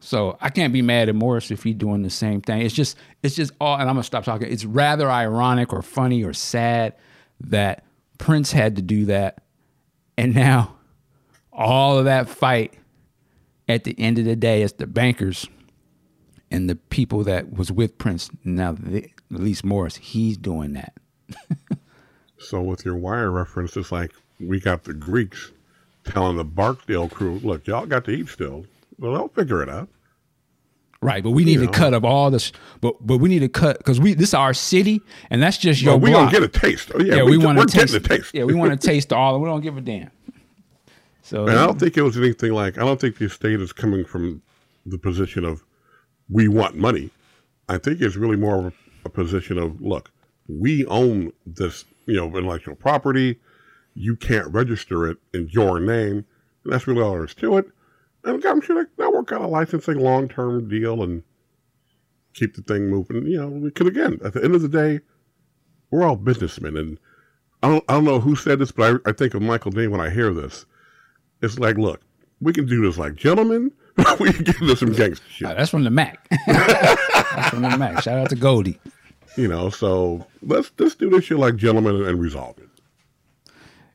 [0.00, 2.62] So I can't be mad at Morris if he's doing the same thing.
[2.62, 4.50] It's just, it's just all, and I'm gonna stop talking.
[4.50, 6.94] It's rather ironic or funny or sad
[7.40, 7.84] that
[8.18, 9.42] Prince had to do that,
[10.16, 10.76] and now
[11.52, 12.74] all of that fight
[13.68, 15.46] at the end of the day, it's the bankers
[16.50, 18.30] and the people that was with Prince.
[18.44, 20.94] Now, at least Morris, he's doing that.
[22.38, 25.50] So with your wire reference, it's like we got the Greeks
[26.04, 28.64] telling the Barksdale crew, "Look, y'all got to eat still.
[28.98, 29.88] Well, they'll figure it out."
[31.00, 31.72] Right, but we need You to know.
[31.72, 32.50] cut up all this.
[32.80, 35.80] But but we need to cut because we this is our city, and that's just
[35.80, 36.32] your Well, we block.
[36.32, 36.90] gonna get a taste.
[36.92, 37.94] Oh, yeah, yeah, we, we, want to taste.
[37.94, 38.34] a taste.
[38.34, 39.34] Yeah, we want to taste all.
[39.34, 40.10] And we don't give a damn.
[41.22, 43.72] So And I don't think it was anything like I don't think the estate is
[43.72, 44.42] coming from
[44.86, 45.62] the position of
[46.30, 47.10] we want money.
[47.68, 48.72] I think it's really more of a,
[49.04, 50.10] a position of look,
[50.48, 53.38] we own this, you know, intellectual property.
[53.94, 56.24] You can't register it in your name.
[56.64, 57.66] And that's really all there is to it.
[58.24, 61.22] And I'm sure they- they'll work out a licensing long term deal and
[62.34, 63.26] keep the thing moving.
[63.26, 65.00] You know, because again, at the end of the day,
[65.90, 66.76] we're all businessmen.
[66.76, 66.98] And
[67.62, 69.90] I don't, I don't know who said this, but I, I think of Michael Dean
[69.90, 70.66] when I hear this.
[71.42, 72.00] It's like, look,
[72.40, 73.72] we can do this like gentlemen.
[74.20, 75.48] we can get into some gangster shit.
[75.48, 76.28] that's from the Mack.
[76.46, 78.02] that's from the Mack.
[78.02, 78.78] Shout out to Goldie.
[79.36, 82.68] You know, so let's let's do this shit like gentlemen and resolve it.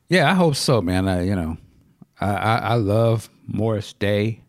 [0.08, 1.06] Yeah, I hope so, man.
[1.08, 1.56] I, you know,
[2.20, 4.42] I, I I love Morris Day.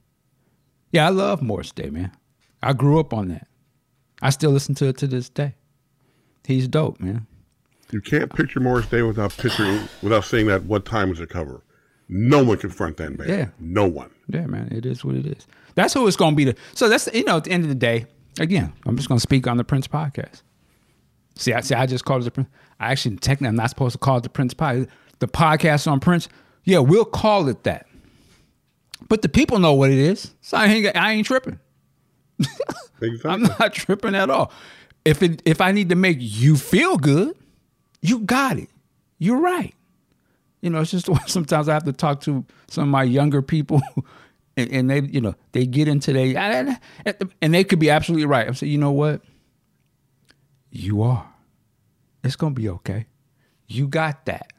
[0.91, 2.11] Yeah, I love Morris Day, man.
[2.61, 3.47] I grew up on that.
[4.21, 5.55] I still listen to it to this day.
[6.45, 7.27] He's dope, man.
[7.91, 11.63] You can't picture Morris Day without picturing without saying that what time was it cover.
[12.07, 13.27] No one can front that man.
[13.27, 13.47] Yeah.
[13.59, 14.11] No one.
[14.27, 14.69] Yeah, man.
[14.71, 15.47] It is what it is.
[15.75, 16.45] That's who it's gonna be.
[16.45, 18.05] The, so that's you know, at the end of the day,
[18.39, 20.41] again, I'm just gonna speak on the Prince podcast.
[21.35, 21.75] See, I see.
[21.75, 22.49] I just called it the Prince.
[22.79, 24.87] I actually technically I'm not supposed to call it the Prince podcast.
[25.19, 26.27] The podcast on Prince.
[26.63, 27.87] Yeah, we'll call it that.
[29.07, 31.59] But the people know what it is, so I ain't I ain't tripping.
[33.01, 33.19] Exactly.
[33.25, 34.51] I'm not tripping at all.
[35.03, 37.35] If it if I need to make you feel good,
[38.01, 38.69] you got it.
[39.19, 39.73] You're right.
[40.61, 43.81] You know, it's just sometimes I have to talk to some of my younger people,
[44.57, 48.47] and, and they, you know, they get into they and they could be absolutely right.
[48.47, 49.21] I'm saying, you know what?
[50.71, 51.29] You are.
[52.23, 53.05] It's gonna be okay.
[53.67, 54.51] You got that.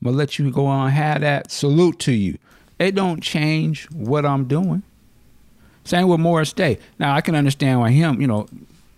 [0.00, 1.50] I'm gonna let you go on and have that.
[1.50, 2.38] Salute to you.
[2.78, 4.82] It don't change what I'm doing.
[5.84, 6.78] Same with Morris Day.
[6.98, 8.46] Now I can understand why him, you know,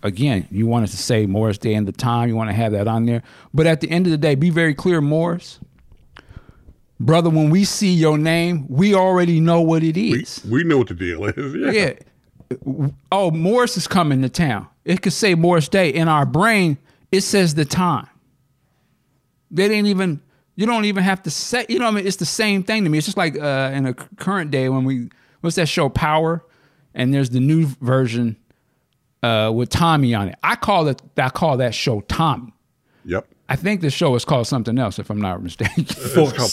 [0.03, 2.89] again, you wanted to say Morris Day and the time, you want to have that
[2.89, 3.23] on there.
[3.55, 5.61] But at the end of the day, be very clear, Morris.
[6.99, 10.43] Brother, when we see your name, we already know what it is.
[10.45, 11.55] we, we know what the deal is.
[11.55, 11.71] Yeah.
[11.71, 12.89] Yeah.
[13.11, 14.67] Oh, Morris is coming to town.
[14.85, 15.91] It could say Morris Day.
[15.91, 16.77] In our brain,
[17.13, 18.09] it says the time.
[19.51, 20.21] They didn't even,
[20.57, 22.07] you don't even have to say, you know what I mean?
[22.07, 22.99] It's the same thing to me.
[22.99, 25.09] It's just like uh, in a current day when we,
[25.41, 26.45] what's that show, Power?
[26.95, 28.37] And there's the new version
[29.23, 30.39] uh, with Tommy on it.
[30.43, 32.53] I call it, I call that show Tommy.
[33.05, 33.27] Yep.
[33.49, 35.85] I think the show is called something else, if I'm not mistaken.
[35.85, 36.49] P-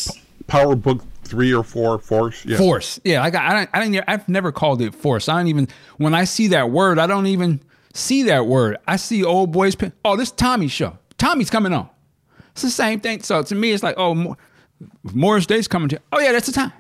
[0.48, 2.46] Power Book three or four Force.
[2.46, 2.58] Yeah.
[2.58, 3.00] Force.
[3.04, 5.28] Yeah, like I, I don't, I don't I've never called it force.
[5.28, 5.68] I don't even,
[5.98, 7.60] when I see that word, I don't even
[7.94, 8.78] see that word.
[8.88, 9.76] I see old boys.
[10.06, 10.98] Oh, this Tommy show.
[11.18, 11.90] Tommy's coming on.
[12.58, 13.22] It's the same thing.
[13.22, 14.36] So to me, it's like, oh, Mo-
[15.14, 16.02] Morris Day's coming to.
[16.12, 16.72] Oh yeah, that's the time.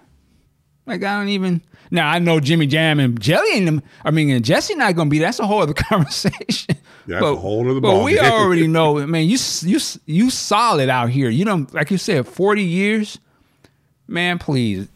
[0.87, 1.61] Like I don't even.
[1.91, 3.83] Now I know Jimmy Jam and Jelly and them.
[4.03, 5.19] I mean, and Jesse not gonna be.
[5.19, 6.75] That's a whole other conversation.
[7.05, 8.23] Yeah, that's a whole other But we game.
[8.25, 8.97] already know.
[8.97, 11.29] I mean, you you you solid out here.
[11.29, 13.19] You know, like you said, forty years.
[14.07, 14.87] Man, please,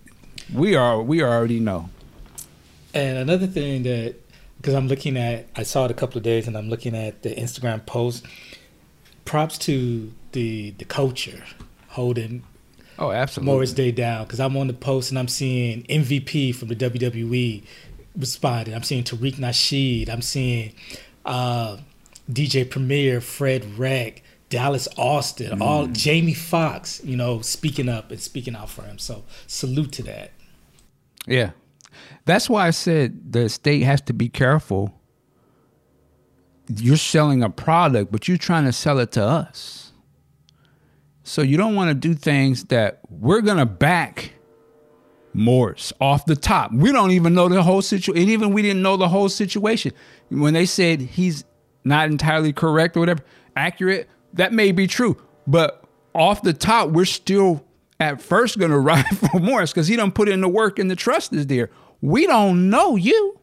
[0.51, 1.89] we are we already know.
[2.93, 4.15] And another thing that,
[4.57, 7.21] because I'm looking at, I saw it a couple of days, and I'm looking at
[7.21, 8.25] the Instagram post.
[9.23, 11.43] Props to the the culture
[11.89, 12.43] holding
[13.01, 13.51] Oh, absolutely.
[13.51, 17.63] Morris Day down because I'm on the post and I'm seeing MVP from the WWE
[18.15, 18.75] responding.
[18.75, 20.07] I'm seeing Tariq Nasheed.
[20.07, 20.73] I'm seeing
[21.25, 21.77] uh,
[22.31, 27.03] DJ Premier, Fredwreck, Dallas Austin, all Jamie Foxx.
[27.03, 28.99] You know, speaking up and speaking out for him.
[28.99, 30.31] So salute to that.
[31.25, 31.51] Yeah.
[32.25, 34.93] That's why I said the state has to be careful.
[36.67, 39.90] You're selling a product, but you're trying to sell it to us.
[41.23, 44.33] So you don't want to do things that we're going to back
[45.33, 46.71] Morris off the top.
[46.73, 48.29] We don't even know the whole situation.
[48.29, 49.93] Even we didn't know the whole situation.
[50.29, 51.43] When they said he's
[51.83, 53.23] not entirely correct or whatever,
[53.55, 55.21] accurate, that may be true.
[55.47, 57.63] But off the top, we're still
[57.99, 60.89] at first going to ride for Morris because he don't put in the work and
[60.89, 61.69] the trust is there.
[62.01, 63.37] We don't know you.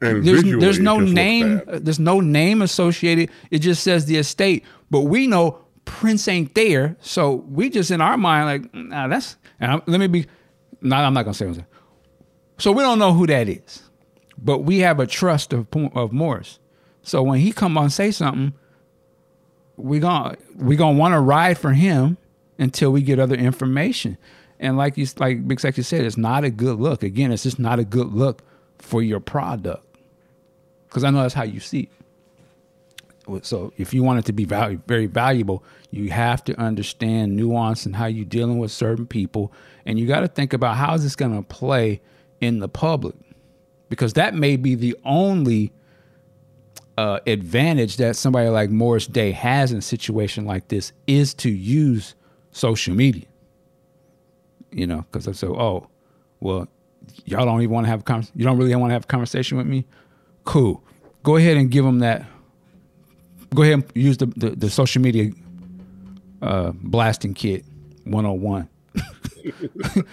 [0.00, 1.62] And There's, there's no name.
[1.68, 3.30] uh, There's no name associated.
[3.52, 4.64] It just says the estate.
[4.90, 9.36] But we know Prince ain't there, so we just in our mind like, nah, that's.
[9.60, 10.26] And I'm, let me be.
[10.80, 11.46] No, I'm not gonna say.
[11.46, 11.66] What I'm saying.
[12.58, 13.82] So we don't know who that is,
[14.38, 16.58] but we have a trust of of Morris.
[17.02, 18.52] So when he come on say something,
[19.76, 22.16] we gonna we gonna want to ride for him
[22.58, 24.16] until we get other information.
[24.60, 27.02] And like you like Big Sexy said, it's not a good look.
[27.02, 28.42] Again, it's just not a good look
[28.78, 29.84] for your product
[30.88, 31.90] because I know that's how you see it.
[33.42, 37.86] So if you want it to be value, very valuable, you have to understand nuance
[37.86, 39.52] and how you're dealing with certain people,
[39.86, 42.00] and you got to think about how is this going to play
[42.40, 43.14] in the public,
[43.88, 45.72] because that may be the only
[46.98, 51.50] uh, advantage that somebody like Morris Day has in a situation like this is to
[51.50, 52.14] use
[52.50, 53.26] social media.
[54.72, 55.88] You know, because I say, oh,
[56.40, 56.66] well,
[57.24, 58.26] y'all don't even want to have a.
[58.34, 59.84] You don't really want to have a conversation with me.
[60.44, 60.82] Cool.
[61.22, 62.26] Go ahead and give them that.
[63.54, 65.32] Go ahead and use the the, the social media
[66.40, 67.64] uh, blasting kit
[68.04, 68.68] 101.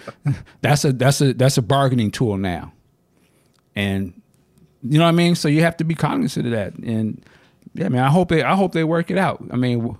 [0.62, 2.72] that's a that's a that's a bargaining tool now,
[3.74, 4.20] and
[4.82, 5.34] you know what I mean.
[5.34, 6.74] So you have to be cognizant of that.
[6.74, 7.22] And
[7.74, 9.42] yeah, man, I hope they I hope they work it out.
[9.50, 9.96] I mean,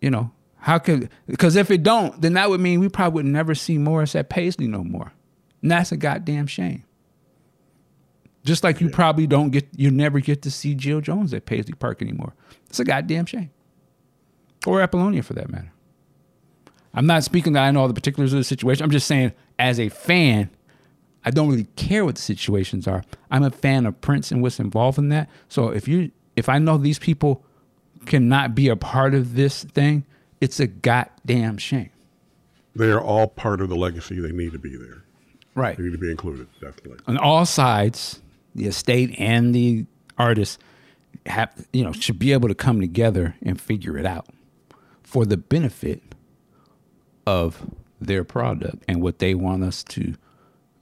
[0.00, 3.26] you know, how could because if it don't, then that would mean we probably would
[3.26, 5.12] never see Morris at Paisley no more.
[5.62, 6.84] And that's a goddamn shame.
[8.44, 11.74] Just like you probably don't get you never get to see Jill Jones at Paisley
[11.74, 12.32] Park anymore.
[12.68, 13.50] It's a goddamn shame.
[14.66, 15.72] Or Apollonia for that matter.
[16.94, 18.82] I'm not speaking that I know all the particulars of the situation.
[18.82, 20.50] I'm just saying, as a fan,
[21.24, 23.04] I don't really care what the situations are.
[23.30, 25.28] I'm a fan of Prince and what's involved in that.
[25.48, 27.44] So if you if I know these people
[28.06, 30.04] cannot be a part of this thing,
[30.40, 31.90] it's a goddamn shame.
[32.74, 34.20] They are all part of the legacy.
[34.20, 35.04] They need to be there.
[35.54, 35.76] Right.
[35.76, 36.98] They need to be included, definitely.
[37.06, 38.20] On all sides,
[38.54, 39.86] the estate and the
[40.18, 40.58] artist
[41.26, 44.26] have you know should be able to come together and figure it out
[45.02, 46.02] for the benefit
[47.26, 47.70] of
[48.00, 50.14] their product and what they want us to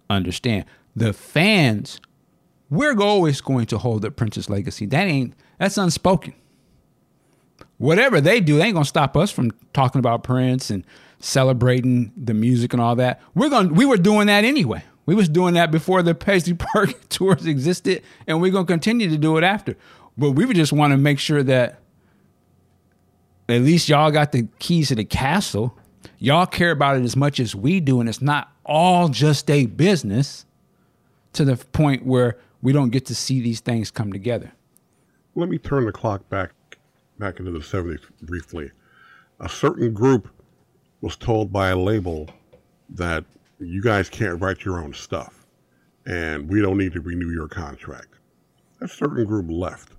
[0.08, 0.64] understand.
[0.94, 2.00] The fans,
[2.70, 4.86] we're always going to hold up Prince's legacy.
[4.86, 6.34] That ain't that's unspoken.
[7.78, 10.84] Whatever they do, they ain't gonna stop us from talking about Prince and
[11.20, 13.20] celebrating the music and all that.
[13.34, 14.82] We're gonna we were doing that anyway.
[15.08, 19.16] We was doing that before the Paisley Park tours existed, and we're gonna continue to
[19.16, 19.74] do it after.
[20.18, 21.80] But we just want to make sure that
[23.48, 25.74] at least y'all got the keys to the castle.
[26.18, 29.64] Y'all care about it as much as we do, and it's not all just a
[29.64, 30.44] business
[31.32, 34.52] to the point where we don't get to see these things come together.
[35.34, 36.52] Let me turn the clock back
[37.18, 38.72] back into the 70s briefly.
[39.40, 40.28] A certain group
[41.00, 42.28] was told by a label
[42.90, 43.24] that
[43.66, 45.46] you guys can't write your own stuff
[46.06, 48.14] and we don't need to renew your contract.
[48.80, 49.92] That certain group left.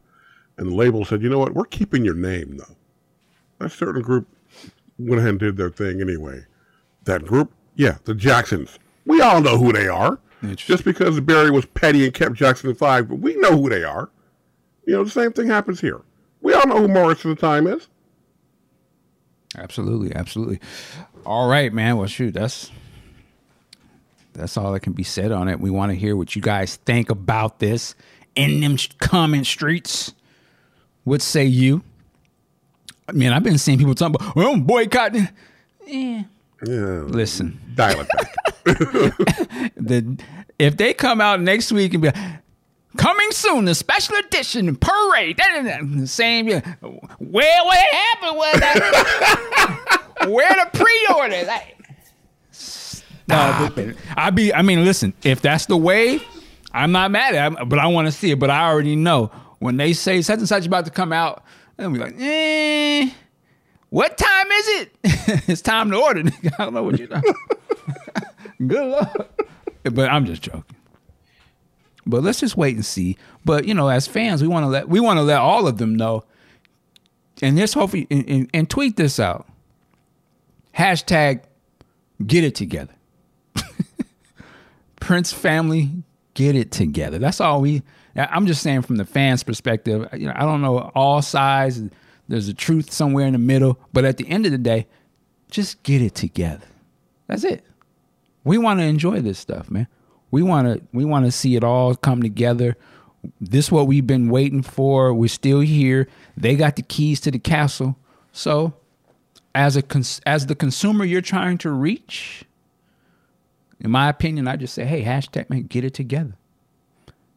[0.57, 2.75] And the label said, you know what, we're keeping your name though.
[3.59, 4.27] That certain group
[4.97, 6.45] went ahead and did their thing anyway.
[7.03, 8.79] That group, yeah, the Jacksons.
[9.05, 10.19] We all know who they are.
[10.55, 14.09] Just because Berry was petty and kept Jackson five, but we know who they are.
[14.85, 16.01] You know, the same thing happens here.
[16.41, 17.87] We all know who Morris of the time is.
[19.57, 20.61] Absolutely, absolutely.
[21.25, 21.97] All right, man.
[21.97, 22.71] Well, shoot, that's
[24.39, 25.59] that's all that can be said on it.
[25.59, 27.93] We want to hear what you guys think about this
[28.35, 30.13] in them comment streets.
[31.03, 31.83] What say you?
[33.07, 35.27] I mean, I've been seeing people talking about, well, I'm boycotting.
[35.87, 36.23] eh.
[36.65, 37.03] Yeah.
[37.07, 38.35] Listen, Dial it back.
[39.75, 40.17] the
[40.59, 42.17] if they come out next week and be like,
[42.97, 46.47] coming soon, the special edition parade, da, da, da, same.
[46.49, 46.61] Yeah.
[46.81, 51.45] Well, what happened was that where the pre-order?
[51.45, 51.77] Like,
[53.29, 53.97] stop it.
[54.15, 54.53] I be.
[54.53, 55.13] I mean, listen.
[55.23, 56.21] If that's the way,
[56.73, 57.53] I'm not mad at.
[57.53, 58.39] it, but I want to see it.
[58.39, 61.43] But I already know when they say such and such about to come out,
[61.77, 63.11] and be like, eh.
[63.89, 64.91] What time is it?
[65.47, 66.23] it's time to order.
[66.23, 66.53] nigga.
[66.59, 67.33] I don't know what you're talking.
[68.67, 69.45] Good luck.
[69.83, 70.75] But I'm just joking.
[72.05, 73.17] But let's just wait and see.
[73.45, 75.77] But you know, as fans, we want to let we want to let all of
[75.77, 76.23] them know.
[77.41, 79.47] And just hopefully and, and, and tweet this out.
[80.77, 81.43] Hashtag
[82.25, 82.93] get it together.
[84.99, 86.03] Prince family,
[86.33, 87.19] get it together.
[87.19, 87.83] That's all we
[88.15, 90.07] I'm just saying from the fans' perspective.
[90.13, 91.81] You know, I don't know all sides.
[92.27, 93.79] There's a truth somewhere in the middle.
[93.93, 94.87] But at the end of the day,
[95.49, 96.65] just get it together.
[97.27, 97.63] That's it.
[98.43, 99.87] We want to enjoy this stuff, man.
[100.31, 102.77] We want to we want to see it all come together.
[103.39, 105.13] This is what we've been waiting for.
[105.13, 106.07] We're still here.
[106.37, 107.97] They got the keys to the castle.
[108.31, 108.73] So,
[109.53, 112.45] as a cons- as the consumer you're trying to reach,
[113.79, 116.33] in my opinion, I just say, hey, hashtag man, get it together.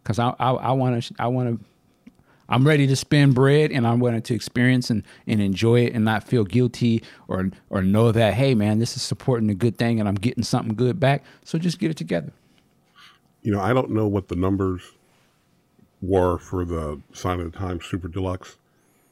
[0.05, 1.64] Cause I I want to I want to
[2.49, 6.05] I'm ready to spend bread and I'm willing to experience and, and enjoy it and
[6.05, 10.01] not feel guilty or or know that hey man this is supporting a good thing
[10.01, 11.24] and I'm getting something good back.
[11.45, 12.32] So just get it together.
[13.43, 14.82] You know, I don't know what the numbers
[16.01, 18.57] were for the Sign of the Times Super Deluxe,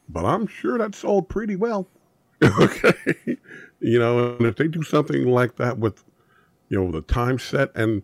[0.08, 1.86] but I'm sure that sold pretty well.
[2.42, 2.94] okay.
[3.80, 6.04] You know, and if they do something like that with,
[6.70, 8.02] you know, the time set, and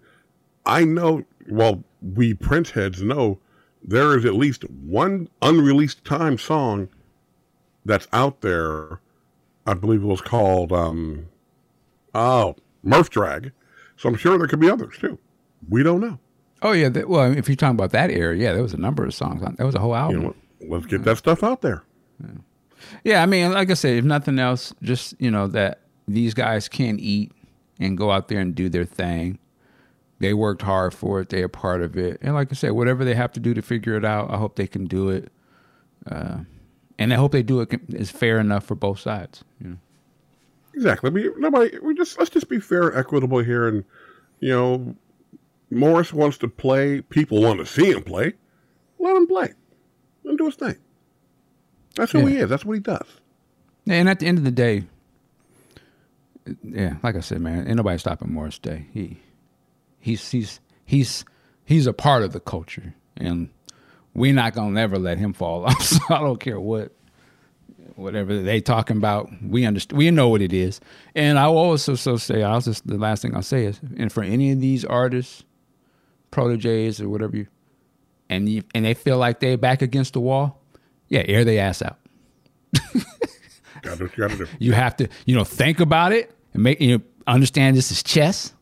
[0.67, 3.39] I know, well, we Prince heads know
[3.83, 6.89] there is at least one unreleased time song
[7.85, 9.01] that's out there.
[9.67, 11.29] I believe it was called, um,
[12.15, 13.53] oh, Murph Drag.
[13.97, 15.19] So I'm sure there could be others too.
[15.69, 16.19] We don't know.
[16.63, 19.05] Oh yeah, that, well if you're talking about that era, yeah, there was a number
[19.05, 19.55] of songs on.
[19.57, 20.21] That was a whole album.
[20.21, 20.35] You know,
[20.69, 21.83] let's get that stuff out there.
[23.05, 26.69] Yeah, I mean, like I said, if nothing else, just you know that these guys
[26.69, 27.33] can eat
[27.79, 29.39] and go out there and do their thing.
[30.19, 31.29] They worked hard for it.
[31.29, 33.61] They're a part of it, and like I said, whatever they have to do to
[33.63, 35.31] figure it out, I hope they can do it.
[36.11, 36.39] Uh,
[36.99, 39.45] and I hope they do it is fair enough for both sides.
[39.61, 39.77] You know?
[40.75, 41.11] Exactly.
[41.11, 41.79] I mean, nobody.
[41.81, 43.85] We just let's just be fair and equitable here, and
[44.41, 44.95] you know,
[45.71, 47.03] Morris wants to play.
[47.03, 48.33] People want to see him play.
[48.99, 49.53] Let him play.
[50.25, 50.77] Let him do his thing.
[51.95, 52.29] That's who Yeah.
[52.29, 52.49] he is.
[52.49, 53.07] That's what he does.
[53.87, 54.85] And at the end of the day,
[56.63, 58.87] yeah, like I said, man, ain't nobody stopping Morris Day.
[58.93, 59.19] He,
[59.99, 61.25] he's he's he's
[61.65, 63.51] he's a part of the culture, and
[64.15, 65.83] we're not gonna never let him fall off.
[65.83, 66.93] So I don't care what,
[67.97, 69.31] whatever they talking about.
[69.43, 69.99] We understand.
[69.99, 70.81] We know what it is.
[71.15, 74.13] And I will also so say, I'll just the last thing I'll say is, and
[74.13, 75.45] for any of these artists,
[76.31, 77.47] proteges or whatever you,
[78.29, 80.63] and you and they feel like they back against the wall,
[81.09, 81.99] yeah, air their ass out.
[83.83, 84.47] Do what you got to do.
[84.59, 88.03] You have to, you know, think about it and make you know, understand this is
[88.03, 88.55] chess.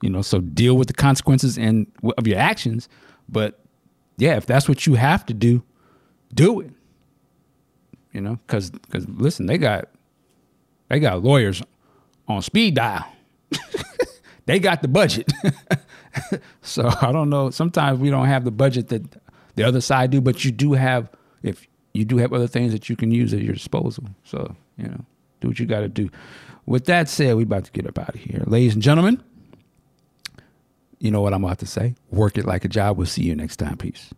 [0.00, 2.88] You know, so deal with the consequences and of your actions.
[3.28, 3.60] But
[4.18, 5.62] yeah, if that's what you have to do,
[6.32, 6.70] do it.
[8.12, 9.88] You know, because because listen, they got
[10.88, 11.62] they got lawyers
[12.28, 13.04] on speed dial.
[14.46, 15.32] they got the budget.
[16.62, 17.50] so I don't know.
[17.50, 19.02] Sometimes we don't have the budget that
[19.56, 21.10] the other side do, but you do have
[21.42, 24.04] if you do have other things that you can use at your disposal.
[24.24, 25.04] So you know,
[25.40, 26.10] do what you got to do.
[26.66, 29.22] With that said, we about to get up out of here, ladies and gentlemen.
[30.98, 31.96] You know what I'm about to say.
[32.10, 32.96] Work it like a job.
[32.96, 33.76] We'll see you next time.
[33.76, 34.10] Peace.